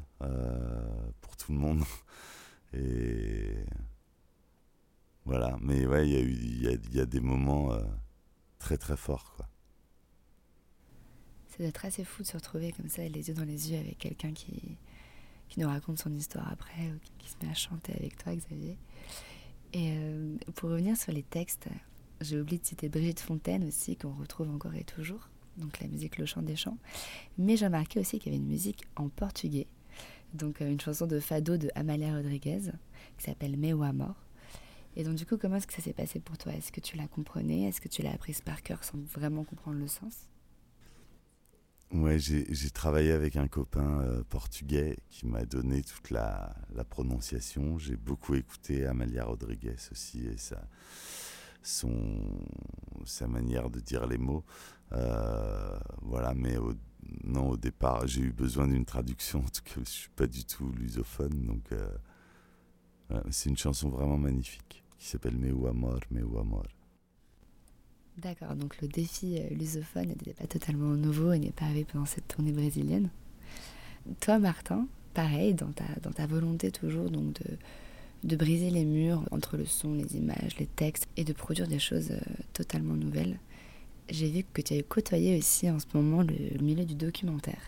pour 1.21 1.37
tout 1.37 1.53
le 1.53 1.59
monde. 1.59 1.83
Et 2.75 3.65
voilà, 5.25 5.57
mais 5.61 5.87
ouais, 5.87 6.09
il 6.09 6.63
y 6.63 6.69
a 6.69 6.73
eu 6.73 7.07
des 7.07 7.21
moments 7.21 7.71
très 8.59 8.79
très 8.79 8.97
forts 8.97 9.35
quoi. 9.37 9.47
Ça 11.53 11.59
doit 11.59 11.67
être 11.67 11.85
assez 11.85 12.03
fou 12.03 12.23
de 12.23 12.29
se 12.29 12.37
retrouver 12.37 12.73
comme 12.73 12.89
ça, 12.89 13.07
les 13.07 13.29
yeux 13.29 13.35
dans 13.35 13.45
les 13.45 13.71
yeux, 13.71 13.79
avec 13.79 13.99
quelqu'un 13.99 14.33
qui, 14.33 14.79
qui 15.51 15.61
nous 15.61 15.69
raconte 15.69 15.99
son 15.99 16.11
histoire 16.15 16.51
après, 16.51 16.89
ou 16.89 16.99
qui, 17.19 17.29
se 17.29 17.35
met 17.43 17.51
à 17.51 17.55
chanter 17.55 17.93
avec 17.93 18.17
toi, 18.17 18.35
Xavier. 18.35 18.79
Et 19.75 19.93
euh, 19.99 20.37
pour 20.55 20.71
revenir 20.71 20.97
sur 20.97 21.13
les 21.13 21.23
textes, 21.23 21.69
j'ai 22.23 22.41
oublié 22.41 22.59
de 22.59 22.65
citer 22.65 22.89
Brigitte 22.89 23.21
Fontaine 23.21 23.69
aussi, 23.69 23.97
qu'on 23.97 24.15
retrouve 24.15 24.49
encore 24.49 24.75
et 24.75 24.85
toujours, 24.85 25.29
donc 25.59 25.79
la 25.81 25.89
musique 25.89 26.17
Le 26.17 26.25
Chant 26.25 26.41
des 26.41 26.57
Chants. 26.57 26.79
Mais 27.37 27.59
j'ai 27.59 27.67
remarqué 27.67 28.01
aussi 28.01 28.19
qu'il 28.19 28.33
y 28.33 28.35
avait 28.35 28.43
une 28.43 28.49
musique 28.49 28.85
en 28.97 29.11
portugais, 29.11 29.67
donc 30.35 30.61
euh, 30.61 30.71
une 30.71 30.81
chanson 30.81 31.07
de 31.07 31.21
Fado 31.21 31.57
de 31.57 31.71
Amalia 31.75 32.15
Rodriguez, 32.15 32.73
qui 33.19 33.25
s'appelle 33.25 33.57
Meu 33.57 33.83
Amor. 33.83 34.15
Et 34.97 35.05
donc 35.05 35.15
du 35.15 35.25
coup, 35.25 35.39
comment 35.39 35.57
est-ce 35.57 35.67
que 35.67 35.73
ça 35.73 35.83
s'est 35.83 35.93
passé 35.93 36.21
pour 36.21 36.37
toi? 36.37 36.53
Est-ce 36.53 36.71
que 36.71 36.81
tu 36.81 36.97
la 36.97 37.07
comprenais? 37.07 37.63
Est-ce 37.69 37.81
que 37.81 37.89
tu 37.89 38.03
l'as 38.03 38.13
apprise 38.13 38.41
par 38.41 38.63
cœur 38.63 38.85
sans 38.85 38.99
vraiment 38.99 39.45
comprendre 39.45 39.79
le 39.79 39.87
sens? 39.87 40.29
Ouais, 41.93 42.19
j'ai 42.19 42.71
travaillé 42.71 43.13
avec 43.13 43.37
un 43.37 43.49
copain 43.49 44.01
euh, 44.01 44.23
portugais 44.25 44.97
qui 45.11 45.27
m'a 45.27 45.45
donné 45.45 45.83
toute 45.83 46.11
la, 46.11 46.55
la 46.75 46.85
prononciation. 46.85 47.79
J'ai 47.79 47.97
beaucoup 47.97 48.35
écouté 48.35 48.87
Amalia 48.87 49.25
Rodriguez 49.25 49.77
aussi 49.91 50.27
et 50.27 50.39
sa, 50.39 50.63
son, 51.63 52.19
sa 53.05 53.27
manière 53.27 53.69
de 53.69 53.79
dire 53.79 54.07
les 54.07 54.17
mots. 54.17 54.43
Euh, 54.93 55.79
voilà, 56.01 56.33
mais 56.33 56.57
au, 56.57 56.73
non, 57.25 57.51
au 57.51 57.57
départ, 57.57 58.07
j'ai 58.07 58.23
eu 58.23 58.33
besoin 58.33 58.69
d'une 58.69 58.85
traduction. 58.85 59.41
En 59.41 59.49
tout 59.49 59.63
cas, 59.65 59.81
je 59.85 59.91
suis 59.91 60.11
pas 60.11 60.27
du 60.27 60.45
tout 60.45 60.71
lusophone, 60.73 61.47
donc 61.47 61.73
euh, 61.73 63.21
c'est 63.31 63.51
une 63.51 63.57
chanson 63.57 63.89
vraiment 63.89 64.19
magnifique 64.19 64.83
qui 64.99 65.09
s'appelle 65.09 65.37
Meu 65.37 65.67
Amor, 65.67 66.01
Meu 66.11 66.39
Amor. 66.39 66.67
D'accord, 68.19 68.55
donc 68.55 68.81
le 68.81 68.89
défi 68.89 69.39
euh, 69.39 69.49
lusophone 69.55 70.09
n'était 70.09 70.35
pas 70.35 70.47
totalement 70.47 70.95
nouveau 70.95 71.33
et 71.33 71.39
n'est 71.39 71.51
pas 71.51 71.65
arrivé 71.65 71.85
pendant 71.85 72.05
cette 72.05 72.29
tournée 72.29 72.53
brésilienne. 72.53 73.09
Toi, 74.21 74.39
Martin, 74.39 74.87
pareil, 75.15 75.55
dans 75.55 75.73
ta, 75.73 75.85
dans 76.03 76.13
ta 76.13 76.27
volonté 76.27 76.71
toujours 76.71 77.11
donc 77.11 77.33
de, 77.35 77.57
de 78.25 78.37
briser 78.37 78.71
les 78.71 78.85
murs 78.85 79.23
entre 79.31 79.57
le 79.57 79.65
son, 79.65 79.95
les 79.95 80.17
images, 80.17 80.57
les 80.59 80.67
textes 80.67 81.09
et 81.17 81.25
de 81.25 81.33
produire 81.33 81.69
des 81.69 81.79
choses 81.79 82.11
euh, 82.11 82.21
totalement 82.53 82.95
nouvelles, 82.95 83.39
j'ai 84.09 84.31
vu 84.31 84.45
que 84.53 84.63
tu 84.63 84.75
as 84.75 84.83
côtoyé 84.83 85.39
aussi 85.39 85.71
en 85.71 85.79
ce 85.79 85.87
moment 85.95 86.23
le, 86.23 86.59
milieu 86.63 86.85
du 86.85 86.95
documentaire. 86.95 87.63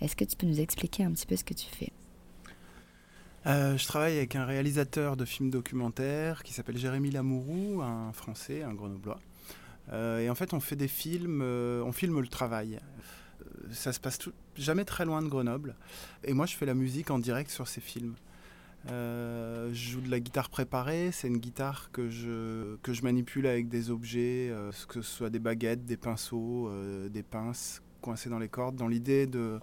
Est-ce 0.00 0.16
que 0.16 0.24
tu 0.24 0.36
peux 0.36 0.46
nous 0.46 0.60
expliquer 0.60 1.04
un 1.04 1.12
petit 1.12 1.26
peu 1.26 1.36
ce 1.36 1.44
que 1.44 1.54
tu 1.54 1.66
fais? 1.66 1.92
Euh, 3.46 3.78
je 3.78 3.86
travaille 3.86 4.16
avec 4.16 4.34
un 4.34 4.44
réalisateur 4.44 5.16
de 5.16 5.24
films 5.24 5.50
documentaires 5.50 6.42
qui 6.42 6.52
s'appelle 6.52 6.76
Jérémy 6.76 7.10
Lamourou, 7.10 7.80
un 7.82 8.12
Français, 8.12 8.62
un 8.62 8.74
Grenoblois. 8.74 9.20
Euh, 9.92 10.18
et 10.18 10.28
en 10.28 10.34
fait, 10.34 10.52
on 10.52 10.60
fait 10.60 10.76
des 10.76 10.88
films, 10.88 11.40
euh, 11.42 11.82
on 11.84 11.92
filme 11.92 12.20
le 12.20 12.26
travail. 12.26 12.80
Ça 13.70 13.92
se 13.92 14.00
passe 14.00 14.18
jamais 14.56 14.84
très 14.84 15.04
loin 15.04 15.22
de 15.22 15.28
Grenoble. 15.28 15.76
Et 16.24 16.32
moi, 16.32 16.46
je 16.46 16.56
fais 16.56 16.66
la 16.66 16.74
musique 16.74 17.10
en 17.10 17.18
direct 17.18 17.50
sur 17.50 17.68
ces 17.68 17.80
films. 17.80 18.16
Je 18.88 19.72
joue 19.72 20.00
de 20.00 20.10
la 20.10 20.20
guitare 20.20 20.48
préparée. 20.50 21.10
C'est 21.12 21.28
une 21.28 21.38
guitare 21.38 21.90
que 21.92 22.08
je, 22.08 22.76
que 22.82 22.92
je 22.92 23.02
manipule 23.02 23.46
avec 23.46 23.68
des 23.68 23.90
objets, 23.90 24.52
que 24.88 25.02
ce 25.02 25.16
soit 25.16 25.30
des 25.30 25.38
baguettes, 25.38 25.84
des 25.84 25.96
pinceaux, 25.96 26.70
des 27.10 27.22
pinces 27.22 27.82
coincées 28.00 28.30
dans 28.30 28.38
les 28.38 28.48
cordes, 28.48 28.76
dans 28.76 28.88
l'idée 28.88 29.26
de, 29.26 29.60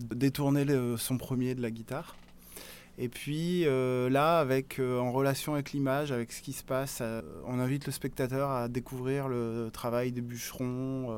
détourner 0.00 0.64
son 0.96 1.18
premier 1.18 1.54
de 1.54 1.62
la 1.62 1.70
guitare. 1.70 2.16
Et 2.98 3.08
puis 3.08 3.66
euh, 3.66 4.10
là, 4.10 4.40
avec, 4.40 4.78
euh, 4.78 4.98
en 4.98 5.10
relation 5.10 5.54
avec 5.54 5.72
l'image, 5.72 6.12
avec 6.12 6.32
ce 6.32 6.42
qui 6.42 6.52
se 6.52 6.62
passe, 6.62 6.98
euh, 7.00 7.22
on 7.46 7.58
invite 7.58 7.86
le 7.86 7.92
spectateur 7.92 8.50
à 8.50 8.68
découvrir 8.68 9.26
le 9.26 9.70
travail 9.72 10.12
des 10.12 10.20
bûcherons 10.20 11.08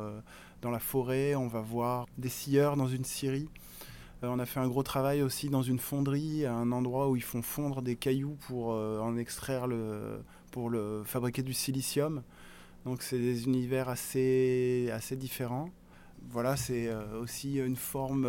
dans 0.60 0.70
la 0.70 0.78
forêt. 0.78 1.34
On 1.34 1.48
va 1.48 1.60
voir 1.60 2.06
des 2.18 2.28
scieurs 2.28 2.76
dans 2.76 2.86
une 2.86 3.04
scierie. 3.04 3.48
On 4.22 4.38
a 4.38 4.46
fait 4.46 4.60
un 4.60 4.68
gros 4.68 4.82
travail 4.82 5.22
aussi 5.22 5.48
dans 5.48 5.62
une 5.62 5.78
fonderie, 5.78 6.46
un 6.46 6.72
endroit 6.72 7.08
où 7.08 7.16
ils 7.16 7.22
font 7.22 7.42
fondre 7.42 7.82
des 7.82 7.96
cailloux 7.96 8.36
pour 8.46 8.68
en 8.68 9.16
extraire 9.16 9.66
le, 9.66 10.22
pour 10.50 10.70
le, 10.70 11.02
fabriquer 11.04 11.42
du 11.42 11.52
silicium. 11.52 12.22
Donc 12.84 13.02
c'est 13.02 13.18
des 13.18 13.44
univers 13.44 13.88
assez, 13.88 14.90
différents. 15.12 15.70
Voilà, 16.30 16.56
c'est 16.56 16.88
aussi 17.20 17.58
une 17.58 17.76
forme 17.76 18.28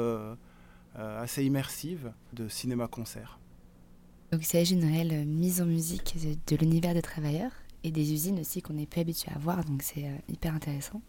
assez 0.96 1.44
immersive 1.44 2.12
de 2.34 2.48
cinéma-concert. 2.48 3.40
Donc 4.34 4.42
il 4.42 4.48
s'agit 4.48 4.76
d'une 4.76 4.92
réelle 4.92 5.28
mise 5.28 5.62
en 5.62 5.68
musique 5.68 6.16
de, 6.48 6.56
l'univers 6.56 6.96
des 6.96 7.04
travailleurs 7.04 7.52
et 7.84 7.92
des 7.92 8.14
usines 8.14 8.40
aussi 8.40 8.64
qu'on 8.64 8.74
n'est 8.74 8.88
plus 8.88 9.02
habitué 9.02 9.32
à 9.32 9.38
voir, 9.38 9.64
donc 9.64 9.84
c'est 9.84 10.06
euh, 10.06 10.18
hyper 10.28 10.56
intéressant. 10.56 11.04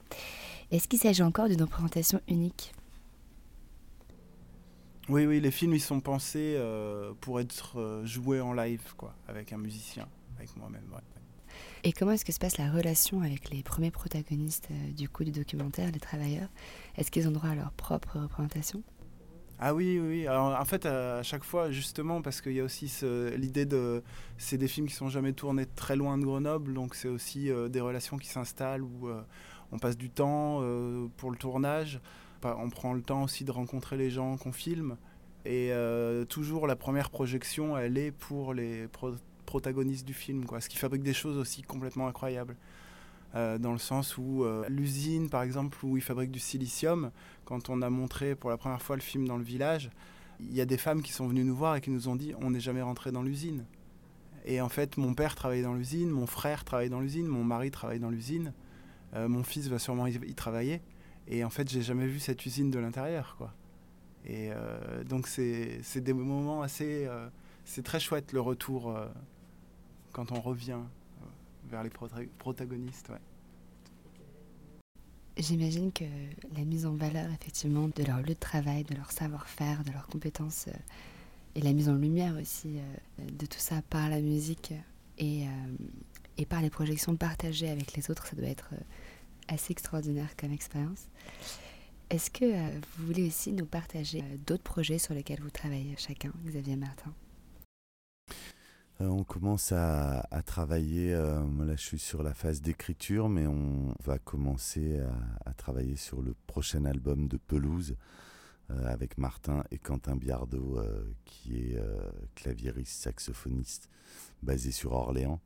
Est-ce 0.70 0.88
qu'il 0.88 0.98
s'agit 0.98 1.22
encore 1.22 1.48
d'une 1.48 1.62
représentation 1.62 2.20
unique? 2.28 2.74
Oui, 5.08 5.26
oui, 5.26 5.40
les 5.40 5.50
films 5.50 5.74
ils 5.74 5.80
sont 5.80 6.00
pensés 6.00 6.54
euh, 6.56 7.12
pour 7.20 7.40
être 7.40 7.78
euh, 7.78 8.04
joués 8.06 8.40
en 8.40 8.52
live, 8.52 8.94
quoi, 8.96 9.14
avec 9.28 9.52
un 9.52 9.58
musicien, 9.58 10.08
avec 10.38 10.56
moi-même. 10.56 10.82
Et 11.84 11.92
comment 11.92 12.12
est-ce 12.12 12.24
que 12.24 12.32
se 12.32 12.38
passe 12.38 12.56
la 12.56 12.70
relation 12.70 13.20
avec 13.20 13.50
les 13.50 13.62
premiers 13.62 13.90
protagonistes 13.90 14.68
du 14.96 15.08
coup 15.08 15.22
du 15.22 15.32
documentaire, 15.32 15.90
les 15.92 16.00
travailleurs? 16.00 16.48
Est-ce 16.96 17.10
qu'ils 17.10 17.28
ont 17.28 17.32
droit 17.32 17.50
à 17.50 17.54
leur 17.54 17.72
propre 17.72 18.18
représentation? 18.18 18.82
Ah 19.58 19.74
oui, 19.74 20.00
oui. 20.00 20.26
Alors, 20.26 20.58
en 20.58 20.64
fait, 20.64 20.84
à 20.84 21.22
chaque 21.22 21.44
fois, 21.44 21.70
justement, 21.70 22.22
parce 22.22 22.40
qu'il 22.40 22.52
y 22.52 22.60
a 22.60 22.64
aussi 22.64 22.90
l'idée 23.36 23.66
de. 23.66 24.02
C'est 24.36 24.58
des 24.58 24.68
films 24.68 24.88
qui 24.88 24.94
sont 24.94 25.08
jamais 25.08 25.32
tournés 25.32 25.66
très 25.66 25.96
loin 25.96 26.18
de 26.18 26.24
Grenoble, 26.24 26.74
donc 26.74 26.94
c'est 26.94 27.08
aussi 27.08 27.50
euh, 27.50 27.68
des 27.68 27.80
relations 27.80 28.16
qui 28.16 28.28
s'installent 28.28 28.82
où 28.82 29.08
euh, 29.08 29.22
on 29.70 29.78
passe 29.78 29.96
du 29.96 30.10
temps 30.10 30.58
euh, 30.62 31.06
pour 31.16 31.30
le 31.30 31.36
tournage. 31.36 32.00
On 32.44 32.70
prend 32.70 32.92
le 32.92 33.02
temps 33.02 33.22
aussi 33.22 33.44
de 33.44 33.50
rencontrer 33.50 33.96
les 33.96 34.10
gens 34.10 34.36
qu'on 34.36 34.52
filme. 34.52 34.96
Et 35.46 35.72
toujours, 36.28 36.66
la 36.66 36.76
première 36.76 37.10
projection, 37.10 37.76
elle 37.76 37.98
est 37.98 38.12
pour 38.12 38.54
les 38.54 38.88
protagonistes 39.44 40.06
du 40.06 40.14
film, 40.14 40.46
quoi. 40.46 40.60
Ce 40.60 40.68
qui 40.68 40.78
fabrique 40.78 41.02
des 41.02 41.12
choses 41.12 41.36
aussi 41.36 41.62
complètement 41.62 42.08
incroyables. 42.08 42.56
Euh, 43.34 43.58
dans 43.58 43.72
le 43.72 43.78
sens 43.78 44.16
où 44.16 44.44
euh, 44.44 44.64
l'usine, 44.68 45.28
par 45.28 45.42
exemple, 45.42 45.76
où 45.82 45.96
ils 45.96 46.02
fabriquent 46.02 46.30
du 46.30 46.38
silicium, 46.38 47.10
quand 47.44 47.68
on 47.68 47.82
a 47.82 47.90
montré 47.90 48.36
pour 48.36 48.48
la 48.48 48.56
première 48.56 48.80
fois 48.80 48.94
le 48.94 49.02
film 49.02 49.26
dans 49.26 49.36
le 49.36 49.42
village, 49.42 49.90
il 50.38 50.54
y 50.54 50.60
a 50.60 50.66
des 50.66 50.76
femmes 50.76 51.02
qui 51.02 51.12
sont 51.12 51.26
venues 51.26 51.42
nous 51.42 51.56
voir 51.56 51.74
et 51.74 51.80
qui 51.80 51.90
nous 51.90 52.08
ont 52.08 52.14
dit 52.14 52.32
on 52.40 52.50
n'est 52.50 52.60
jamais 52.60 52.82
rentré 52.82 53.10
dans 53.10 53.22
l'usine. 53.22 53.64
Et 54.44 54.60
en 54.60 54.68
fait, 54.68 54.98
mon 54.98 55.14
père 55.14 55.34
travaillait 55.34 55.64
dans 55.64 55.74
l'usine, 55.74 56.10
mon 56.10 56.26
frère 56.26 56.64
travaillait 56.64 56.90
dans 56.90 57.00
l'usine, 57.00 57.26
mon 57.26 57.42
mari 57.42 57.72
travaille 57.72 57.98
dans 57.98 58.10
l'usine, 58.10 58.52
euh, 59.14 59.26
mon 59.26 59.42
fils 59.42 59.66
va 59.68 59.80
sûrement 59.80 60.06
y, 60.06 60.34
travailler. 60.34 60.80
Et 61.28 61.44
en 61.44 61.50
fait, 61.50 61.68
j'ai 61.70 61.82
jamais 61.82 62.06
vu 62.06 62.18
cette 62.18 62.44
usine 62.46 62.70
de 62.70 62.78
l'intérieur, 62.78 63.36
quoi. 63.38 63.52
Et 64.26 64.50
donc 65.06 65.26
c'est 65.26 66.00
des 66.00 66.14
moments 66.14 66.62
assez, 66.62 67.06
c'est 67.66 67.82
très 67.82 68.00
chouette 68.00 68.32
le 68.32 68.40
retour 68.40 68.98
quand 70.12 70.32
on 70.32 70.40
revient 70.40 70.78
vers 71.68 71.82
les 71.82 71.90
protagonistes. 72.38 73.10
J'imagine 75.36 75.90
que 75.90 76.04
la 76.56 76.64
mise 76.64 76.86
en 76.86 76.92
valeur 76.92 77.26
effectivement 77.32 77.88
de 77.88 78.04
leur 78.04 78.18
lieu 78.18 78.34
de 78.34 78.34
travail, 78.34 78.84
de 78.84 78.94
leur 78.94 79.10
savoir-faire, 79.10 79.82
de 79.82 79.90
leurs 79.90 80.06
compétences 80.06 80.66
euh, 80.68 80.72
et 81.56 81.60
la 81.60 81.72
mise 81.72 81.88
en 81.88 81.94
lumière 81.94 82.36
aussi 82.40 82.78
euh, 82.78 83.24
de 83.32 83.44
tout 83.44 83.58
ça 83.58 83.82
par 83.90 84.08
la 84.08 84.20
musique 84.20 84.72
et, 85.18 85.42
euh, 85.42 85.48
et 86.38 86.46
par 86.46 86.62
les 86.62 86.70
projections 86.70 87.16
partagées 87.16 87.68
avec 87.68 87.94
les 87.94 88.12
autres, 88.12 88.28
ça 88.28 88.36
doit 88.36 88.46
être 88.46 88.70
assez 89.48 89.72
extraordinaire 89.72 90.36
comme 90.36 90.52
expérience. 90.52 91.08
Est-ce 92.10 92.30
que 92.30 92.44
vous 92.44 93.06
voulez 93.06 93.26
aussi 93.26 93.52
nous 93.52 93.66
partager 93.66 94.22
d'autres 94.46 94.62
projets 94.62 94.98
sur 94.98 95.14
lesquels 95.14 95.40
vous 95.40 95.50
travaillez 95.50 95.94
chacun, 95.98 96.32
Xavier 96.46 96.76
Martin? 96.76 97.12
Euh, 99.00 99.08
on 99.08 99.24
commence 99.24 99.72
à, 99.72 100.24
travailler, 100.46 101.12
euh, 101.12 101.40
là 101.64 101.74
je 101.74 101.82
suis 101.82 101.98
sur 101.98 102.22
la 102.22 102.32
phase 102.32 102.60
d'écriture, 102.60 103.28
mais 103.28 103.46
on 103.46 103.94
va 104.04 104.18
commencer 104.18 105.00
à, 105.44 105.52
travailler 105.54 105.96
sur 105.96 106.22
le 106.22 106.34
prochain 106.46 106.84
album 106.84 107.26
de 107.26 107.36
Pelouse 107.36 107.92
euh, 107.92 107.94
avec 108.68 109.18
Martin 109.18 109.62
et 109.70 109.78
Quentin 109.78 110.16
Biardot, 110.16 110.80
qui 111.24 111.56
est 111.56 111.78
claviériste, 112.34 113.02
saxophoniste, 113.02 113.90
basé 114.42 114.70
sur 114.70 114.92
Orléans. 114.92 115.40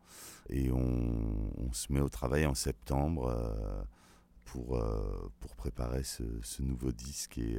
Et 0.49 0.71
on, 0.71 1.73
se 1.73 1.93
met 1.93 2.01
au 2.01 2.09
travail 2.09 2.47
en 2.47 2.55
septembre 2.55 3.35
pour, 4.45 4.83
pour 5.41 5.57
préparer 5.57 6.05
ce, 6.05 6.63
nouveau 6.63 6.93
disque 6.93 7.39
et, 7.39 7.59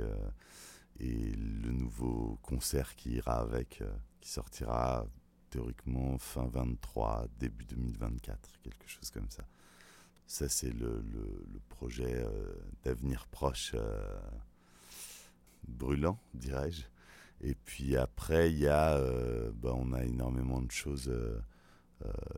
et 1.00 1.32
le 1.36 1.72
nouveau 1.72 2.39
concert 2.41 2.95
qui 2.95 3.12
ira 3.15 3.39
avec, 3.39 3.84
qui 4.22 4.30
sortira 4.30 5.06
théoriquement 5.50 6.17
fin 6.17 6.48
23, 6.48 7.28
début 7.39 7.65
2024, 7.65 8.60
quelque 8.63 8.88
chose 8.88 9.10
comme 9.10 9.30
ça. 9.30 9.43
ça, 10.26 10.48
c'est 10.48 10.72
le, 10.72 11.02
le, 11.02 11.60
projet 11.69 12.24
d'avenir 12.84 13.28
proche 13.28 13.76
brûlant, 15.69 16.19
dirais-je. 16.34 16.84
Et 17.41 17.55
puis 17.55 17.95
après, 17.95 18.51
il 18.51 18.60
y 18.60 18.67
a, 18.67 18.99
bah, 19.53 19.73
on 19.75 19.93
a 19.93 20.03
énormément 20.03 20.62
de 20.62 20.71
choses. 20.71 21.12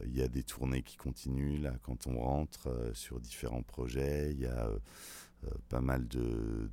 Il 0.06 0.16
y 0.16 0.22
a 0.22 0.28
des 0.28 0.44
tournées 0.44 0.84
qui 0.84 0.96
continuent 0.96 1.62
là 1.62 1.74
quand 1.82 2.06
on 2.06 2.20
rentre 2.20 2.92
sur 2.94 3.20
différents 3.20 3.64
projets. 3.64 4.32
Il 4.32 4.42
y 4.42 4.46
a 4.46 4.70
pas 5.70 5.82
mal 5.82 6.08
de, 6.08 6.70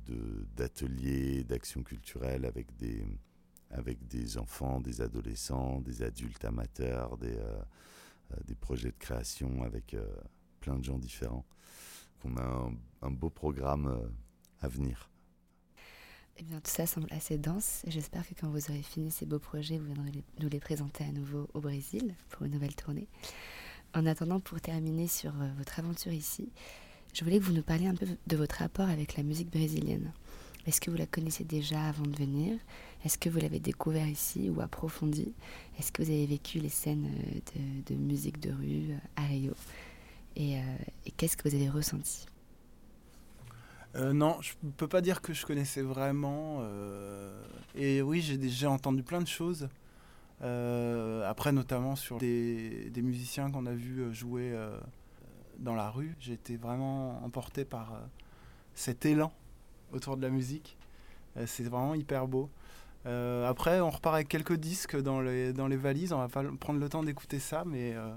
d'ateliers, 0.55 1.43
d'actions 1.43 1.81
culturelles 1.81 2.45
avec 2.45 2.75
des, 2.77 3.03
avec 3.71 4.07
des 4.07 4.37
enfants, 4.37 4.79
des 4.79 5.01
adolescents, 5.01 5.81
des 5.81 6.01
adultes 6.01 6.43
amateurs, 6.45 7.17
des, 7.17 7.35
euh, 7.35 7.61
euh, 8.31 8.35
des 8.45 8.55
projets 8.55 8.91
de 8.91 8.97
création 8.97 9.63
avec 9.63 9.93
euh, 9.93 10.05
plein 10.59 10.77
de 10.77 10.83
gens 10.83 10.97
différents. 10.97 11.45
On 12.25 12.35
a 12.37 12.71
un, 13.01 13.11
beau 13.11 13.29
programme 13.29 14.11
à 14.59 14.67
venir. 14.67 15.08
Eh 16.39 16.43
bien, 16.43 16.61
tout 16.61 16.71
ça 16.71 16.85
semble 16.85 17.07
assez 17.11 17.37
dense. 17.37 17.81
J'espère 17.87 18.25
que 18.25 18.33
quand 18.39 18.47
vous 18.47 18.69
aurez 18.69 18.81
fini 18.81 19.11
ces 19.11 19.25
beaux 19.25 19.39
projets, 19.39 19.77
vous 19.77 19.93
viendrez 19.93 20.23
nous 20.39 20.47
les 20.47 20.61
présenter 20.61 21.03
à 21.03 21.11
nouveau 21.11 21.49
au 21.53 21.59
Brésil 21.59 22.15
pour 22.29 22.45
une 22.45 22.53
nouvelle 22.53 22.75
tournée. 22.75 23.07
En 23.93 24.05
attendant, 24.05 24.39
pour 24.39 24.61
terminer 24.61 25.07
sur 25.07 25.33
votre 25.57 25.79
aventure 25.79 26.13
ici, 26.13 26.47
je 27.13 27.25
voulais 27.25 27.39
que 27.39 27.43
vous 27.43 27.51
nous 27.51 27.61
parliez 27.61 27.87
un 27.87 27.93
peu 27.95 28.05
de 28.25 28.37
votre 28.37 28.55
rapport 28.55 28.87
avec 28.87 29.17
la 29.17 29.23
musique 29.23 29.51
brésilienne. 29.51 30.13
Est-ce 30.65 30.79
que 30.79 30.89
vous 30.89 30.95
la 30.97 31.07
connaissez 31.07 31.43
déjà 31.43 31.81
avant 31.89 32.05
de 32.05 32.15
venir? 32.15 32.57
Est-ce 33.03 33.17
que 33.17 33.29
vous 33.29 33.39
l'avez 33.39 33.59
découvert 33.59 34.07
ici 34.07 34.49
ou 34.49 34.61
approfondi? 34.61 35.33
Est-ce 35.77 35.91
que 35.91 36.01
vous 36.01 36.09
avez 36.09 36.25
vécu 36.25 36.59
les 36.59 36.69
scènes 36.69 37.09
euh, 37.57 37.81
de, 37.87 37.95
musique 37.95 38.39
de 38.39 38.51
rue 38.51 38.91
euh, 38.91 38.97
à 39.17 39.23
Rio? 39.23 39.51
Euh, 40.39 40.77
Et, 41.05 41.11
qu'est-ce 41.17 41.35
que 41.35 41.49
vous 41.49 41.55
avez 41.55 41.69
ressenti? 41.69 42.28
Non, 44.13 44.37
je 44.41 44.53
ne 44.63 44.71
peux 44.71 44.87
pas 44.87 45.01
dire 45.01 45.21
que 45.21 45.33
je 45.33 45.45
connaissais 45.45 45.81
vraiment. 45.81 46.63
et 47.75 48.01
oui, 48.01 48.21
j'ai 48.21 48.67
entendu 48.67 49.03
plein 49.03 49.21
de 49.21 49.27
choses. 49.27 49.67
après, 50.41 51.51
notamment 51.51 51.95
sur 51.95 52.17
des, 52.17 52.91
musiciens 52.97 53.51
qu'on 53.51 53.65
a 53.65 53.73
vus 53.73 54.13
jouer 54.13 54.55
dans 55.57 55.75
la 55.75 55.89
rue. 55.89 56.15
J'ai 56.19 56.33
été 56.33 56.57
vraiment 56.57 57.23
emporté 57.23 57.65
par 57.65 57.93
cet 58.73 59.05
élan 59.05 59.31
autour 59.91 60.17
de 60.17 60.21
la 60.21 60.29
musique. 60.29 60.77
Euh, 61.37 61.45
c'est 61.45 61.63
vraiment 61.63 61.95
hyper 61.95 62.27
beau. 62.27 62.49
Euh, 63.05 63.47
après, 63.47 63.79
on 63.79 63.89
repart 63.89 64.15
avec 64.15 64.27
quelques 64.27 64.55
disques 64.55 64.97
dans 64.99 65.21
les, 65.21 65.53
dans 65.53 65.67
les 65.67 65.77
valises. 65.77 66.13
On 66.13 66.19
va 66.19 66.27
pas 66.27 66.43
prendre 66.59 66.79
le 66.79 66.89
temps 66.89 67.03
d'écouter 67.03 67.39
ça, 67.39 67.63
mais 67.65 67.93
euh, 67.95 68.13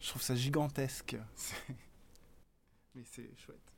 je 0.00 0.08
trouve 0.08 0.22
ça 0.22 0.34
gigantesque. 0.34 1.16
mais 2.94 3.02
c'est 3.04 3.30
chouette. 3.38 3.71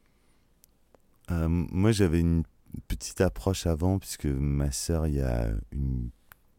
Moi, 1.30 1.92
j'avais 1.92 2.20
une 2.20 2.44
petite 2.88 3.20
approche 3.20 3.66
avant, 3.66 3.98
puisque 3.98 4.26
ma 4.26 4.70
sœur, 4.72 5.06
il 5.06 5.14
y 5.14 5.20
a 5.20 5.50
une 5.72 6.10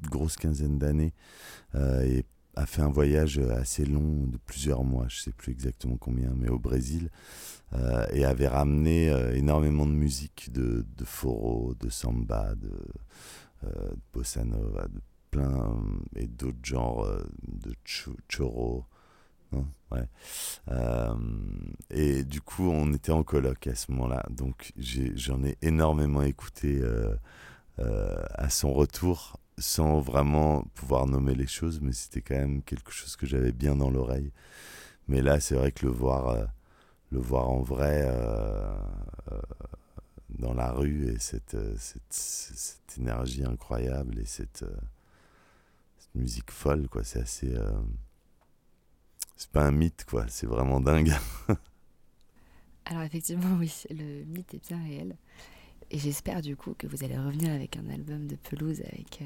grosse 0.02 0.38
quinzaine 0.38 0.78
d'années, 0.78 1.14
est 1.74 2.26
a 2.56 2.66
fait 2.66 2.82
un 2.82 2.90
voyage 2.90 3.38
assez 3.40 3.86
long 3.86 4.28
de 4.28 4.38
plusieurs 4.38 4.84
mois, 4.84 5.06
je 5.10 5.22
sais 5.22 5.32
plus 5.32 5.52
exactement 5.52 5.98
combien, 5.98 6.34
mais 6.36 6.50
au 6.50 6.60
Brésil, 6.60 7.10
euh, 7.74 8.06
et 8.14 8.24
avait 8.26 8.48
ramené 8.48 9.10
euh, 9.10 9.36
énormément 9.36 9.86
de 9.86 9.92
musique 9.92 10.52
de, 10.52 10.86
de 10.98 11.06
foro, 11.06 11.74
de 11.80 11.90
samba, 11.90 12.56
de, 12.56 12.72
euh, 13.66 13.90
de, 13.92 13.98
bossa 14.14 14.46
nova, 14.46 14.88
de 14.88 15.02
plein 15.32 15.76
et 16.16 16.28
d'autres 16.28 16.64
genres 16.64 17.08
de 17.48 17.74
choro. 18.30 18.86
Ouais. 19.92 20.08
et 21.90 22.24
du 22.24 22.42
coup, 22.42 22.70
on 22.70 22.94
était 22.94 23.12
en 23.12 23.24
colloque 23.24 23.68
à 23.68 23.76
ce 23.76 23.92
moment-là, 23.92 24.26
donc 24.30 24.74
j'en 24.78 25.44
ai, 25.44 25.58
énormément 25.62 26.22
écouté 26.22 26.82
à 27.78 28.50
son 28.50 28.74
retour 28.74 29.40
sans 29.58 30.00
vraiment 30.00 30.64
pouvoir 30.74 31.08
nommer 31.08 31.36
les 31.36 31.48
choses, 31.48 31.80
mais 31.82 31.94
c'était 31.94 32.22
quand 32.22 32.36
même 32.36 32.62
quelque 32.64 32.92
chose 32.92 33.16
que 33.16 33.26
j'avais 33.26 33.52
bien 33.52 33.76
dans 33.76 33.90
l'oreille. 33.90 34.32
Mais 35.08 35.22
là, 35.22 35.40
c'est 35.40 35.56
vrai 35.56 35.72
que 35.72 35.86
le 35.86 35.92
voir, 35.92 36.28
euh, 36.30 36.46
le 37.12 37.20
voir 37.20 37.50
en 37.50 37.62
vrai 37.62 38.04
euh, 38.06 38.76
euh, 39.32 39.42
dans 40.30 40.54
la 40.54 40.72
rue 40.72 41.08
et 41.10 41.20
cette, 41.20 41.58
cette, 41.78 42.98
énergie 42.98 43.46
incroyable 43.46 44.20
et 44.20 44.26
cette, 44.26 44.66
musique 46.16 46.52
folle, 46.52 46.88
quoi, 46.88 47.04
c'est 47.04 47.20
assez. 47.22 47.54
C'est 49.36 49.52
pas 49.52 49.66
un 49.66 49.72
mythe, 49.72 50.06
quoi, 50.08 50.26
c'est 50.28 50.48
vraiment 50.48 50.80
dingue. 50.80 51.14
Alors, 52.86 53.04
effectivement, 53.04 53.56
oui, 53.60 53.72
le 53.90 54.24
mythe 54.26 54.54
est 54.54 54.68
bien 54.68 54.82
réel. 54.84 55.16
Et 55.92 56.00
j'espère 56.00 56.42
du 56.42 56.56
coup 56.56 56.74
que 56.78 56.88
vous 56.88 57.04
allez 57.04 57.18
revenir 57.18 57.52
avec 57.52 57.78
un 57.78 57.90
album 57.90 58.28
de 58.28 58.36
pelouse 58.36 58.82
avec 58.82 59.22
euh, 59.22 59.26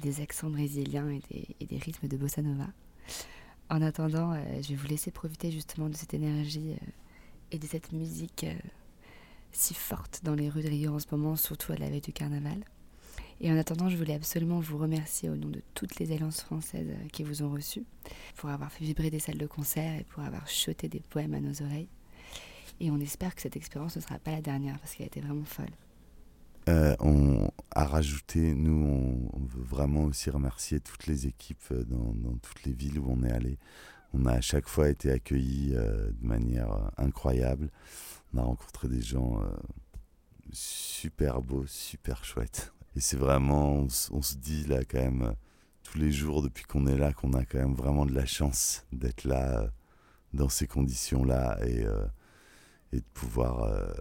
des 0.00 0.20
accents 0.20 0.50
brésiliens 0.50 1.08
et 1.08 1.66
des, 1.66 1.78
rythmes 1.78 2.06
de 2.06 2.16
bossa 2.16 2.42
nova. 2.42 2.68
En 3.70 3.82
attendant, 3.82 4.32
euh, 4.32 4.62
je 4.62 4.68
vais 4.68 4.74
vous 4.76 4.86
laisser 4.86 5.10
profiter 5.10 5.50
justement 5.50 5.88
de 5.88 5.96
cette 5.96 6.14
énergie 6.14 6.72
euh, 6.72 6.86
et 7.50 7.58
de 7.58 7.66
cette 7.66 7.92
musique 7.92 8.46
si 9.52 9.74
forte 9.74 10.20
dans 10.22 10.34
les 10.34 10.48
rues 10.48 10.62
de 10.62 10.68
Rio 10.68 10.94
en 10.94 10.98
ce 10.98 11.06
moment, 11.10 11.36
surtout 11.36 11.72
à 11.72 11.76
la 11.76 11.88
veille 11.88 12.00
du 12.00 12.12
carnaval. 12.12 12.64
Et 13.40 13.50
en 13.50 13.56
attendant, 13.56 13.88
je 13.88 13.96
voulais 13.96 14.14
absolument 14.14 14.60
vous 14.60 14.78
remercier 14.78 15.28
au 15.28 15.36
nom 15.36 15.48
de 15.48 15.60
toutes 15.74 15.98
les 15.98 16.12
alliances 16.12 16.40
françaises 16.40 16.88
qui 17.12 17.24
vous 17.24 17.42
ont 17.42 17.50
reçus 17.50 17.84
pour 18.36 18.50
avoir 18.50 18.70
fait 18.70 18.84
vibrer 18.84 19.10
des 19.10 19.18
salles 19.18 19.38
de 19.38 19.46
concert 19.46 19.98
et 19.98 20.04
pour 20.04 20.22
avoir 20.22 20.46
chuté 20.48 20.88
des 20.88 21.00
poèmes 21.00 21.34
à 21.34 21.40
nos 21.40 21.62
oreilles. 21.62 21.88
Et 22.80 22.90
on 22.90 22.98
espère 22.98 23.34
que 23.34 23.42
cette 23.42 23.56
expérience 23.56 23.96
ne 23.96 24.00
sera 24.00 24.18
pas 24.18 24.32
la 24.32 24.40
dernière 24.40 24.78
parce 24.78 24.94
qu'elle 24.94 25.04
a 25.04 25.06
été 25.08 25.20
vraiment 25.20 25.44
folle. 25.44 25.70
Euh, 26.68 26.96
on 27.00 27.50
a 27.72 27.84
rajouté, 27.84 28.54
nous, 28.54 29.28
on, 29.32 29.44
veut 29.44 29.62
vraiment 29.62 30.04
aussi 30.04 30.30
remercier 30.30 30.80
toutes 30.80 31.06
les 31.06 31.26
équipes 31.26 31.62
euh, 31.72 31.84
dans, 31.84 32.14
toutes 32.42 32.64
les 32.64 32.72
villes 32.72 32.98
où 32.98 33.06
on 33.08 33.22
est 33.22 33.30
allé. 33.30 33.58
On 34.14 34.24
a 34.26 34.32
à 34.32 34.40
chaque 34.40 34.68
fois 34.68 34.88
été 34.88 35.10
accueillis 35.10 35.72
euh, 35.74 36.10
de 36.10 36.26
manière 36.26 36.90
incroyable. 36.96 37.70
On 38.32 38.38
a 38.38 38.42
rencontré 38.42 38.88
des 38.88 39.02
gens 39.02 39.42
super 40.52 41.42
beaux, 41.42 41.66
super 41.66 42.24
chouettes. 42.24 42.72
Et 42.96 43.00
c'est 43.00 43.16
vraiment, 43.16 43.72
on, 43.72 43.88
on, 44.12 44.22
se 44.22 44.36
dit 44.36 44.64
là 44.64 44.84
quand 44.84 45.00
même, 45.00 45.34
tous 45.82 45.98
les 45.98 46.12
jours 46.12 46.42
depuis 46.42 46.64
qu'on 46.64 46.86
est 46.86 46.96
là, 46.96 47.12
qu'on 47.12 47.32
a 47.32 47.44
quand 47.44 47.58
même 47.58 47.74
vraiment 47.74 48.06
de 48.06 48.14
la 48.14 48.26
chance 48.26 48.84
d'être 48.92 49.24
là 49.24 49.68
dans 50.32 50.48
ces 50.48 50.66
conditions-là. 50.66 51.58
Et 51.66 51.84
et 52.94 53.00
de 53.00 53.04
pouvoir 53.12 53.64
euh, 53.64 53.92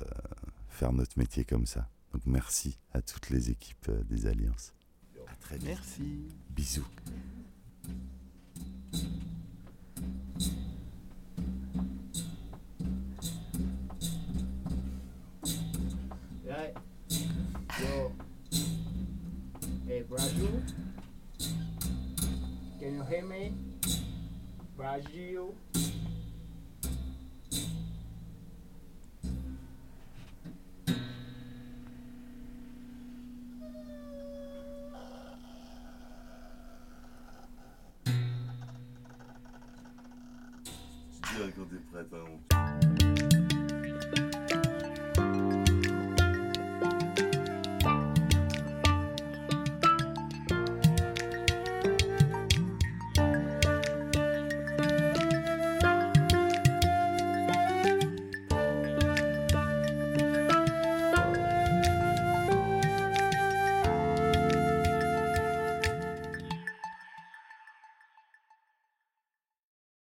faire 0.69 0.93
notre 0.93 1.17
métier 1.17 1.43
comme 1.43 1.65
ça. 1.65 1.89
Donc 2.13 2.21
merci 2.27 2.77
à 2.93 3.01
toutes 3.01 3.31
les 3.31 3.49
équipes 3.49 3.89
euh, 3.89 4.03
des 4.03 4.27
Alliances. 4.27 4.73
À 5.27 5.35
très 5.35 5.57
vite. 5.57 5.67
Merci. 5.67 6.27
Bisous. 6.51 6.87
Brazil. 20.13 20.61
Can 22.79 22.97
you 22.97 23.03
hear 23.09 23.25
me? 23.25 23.51
Brazil. 24.77 25.55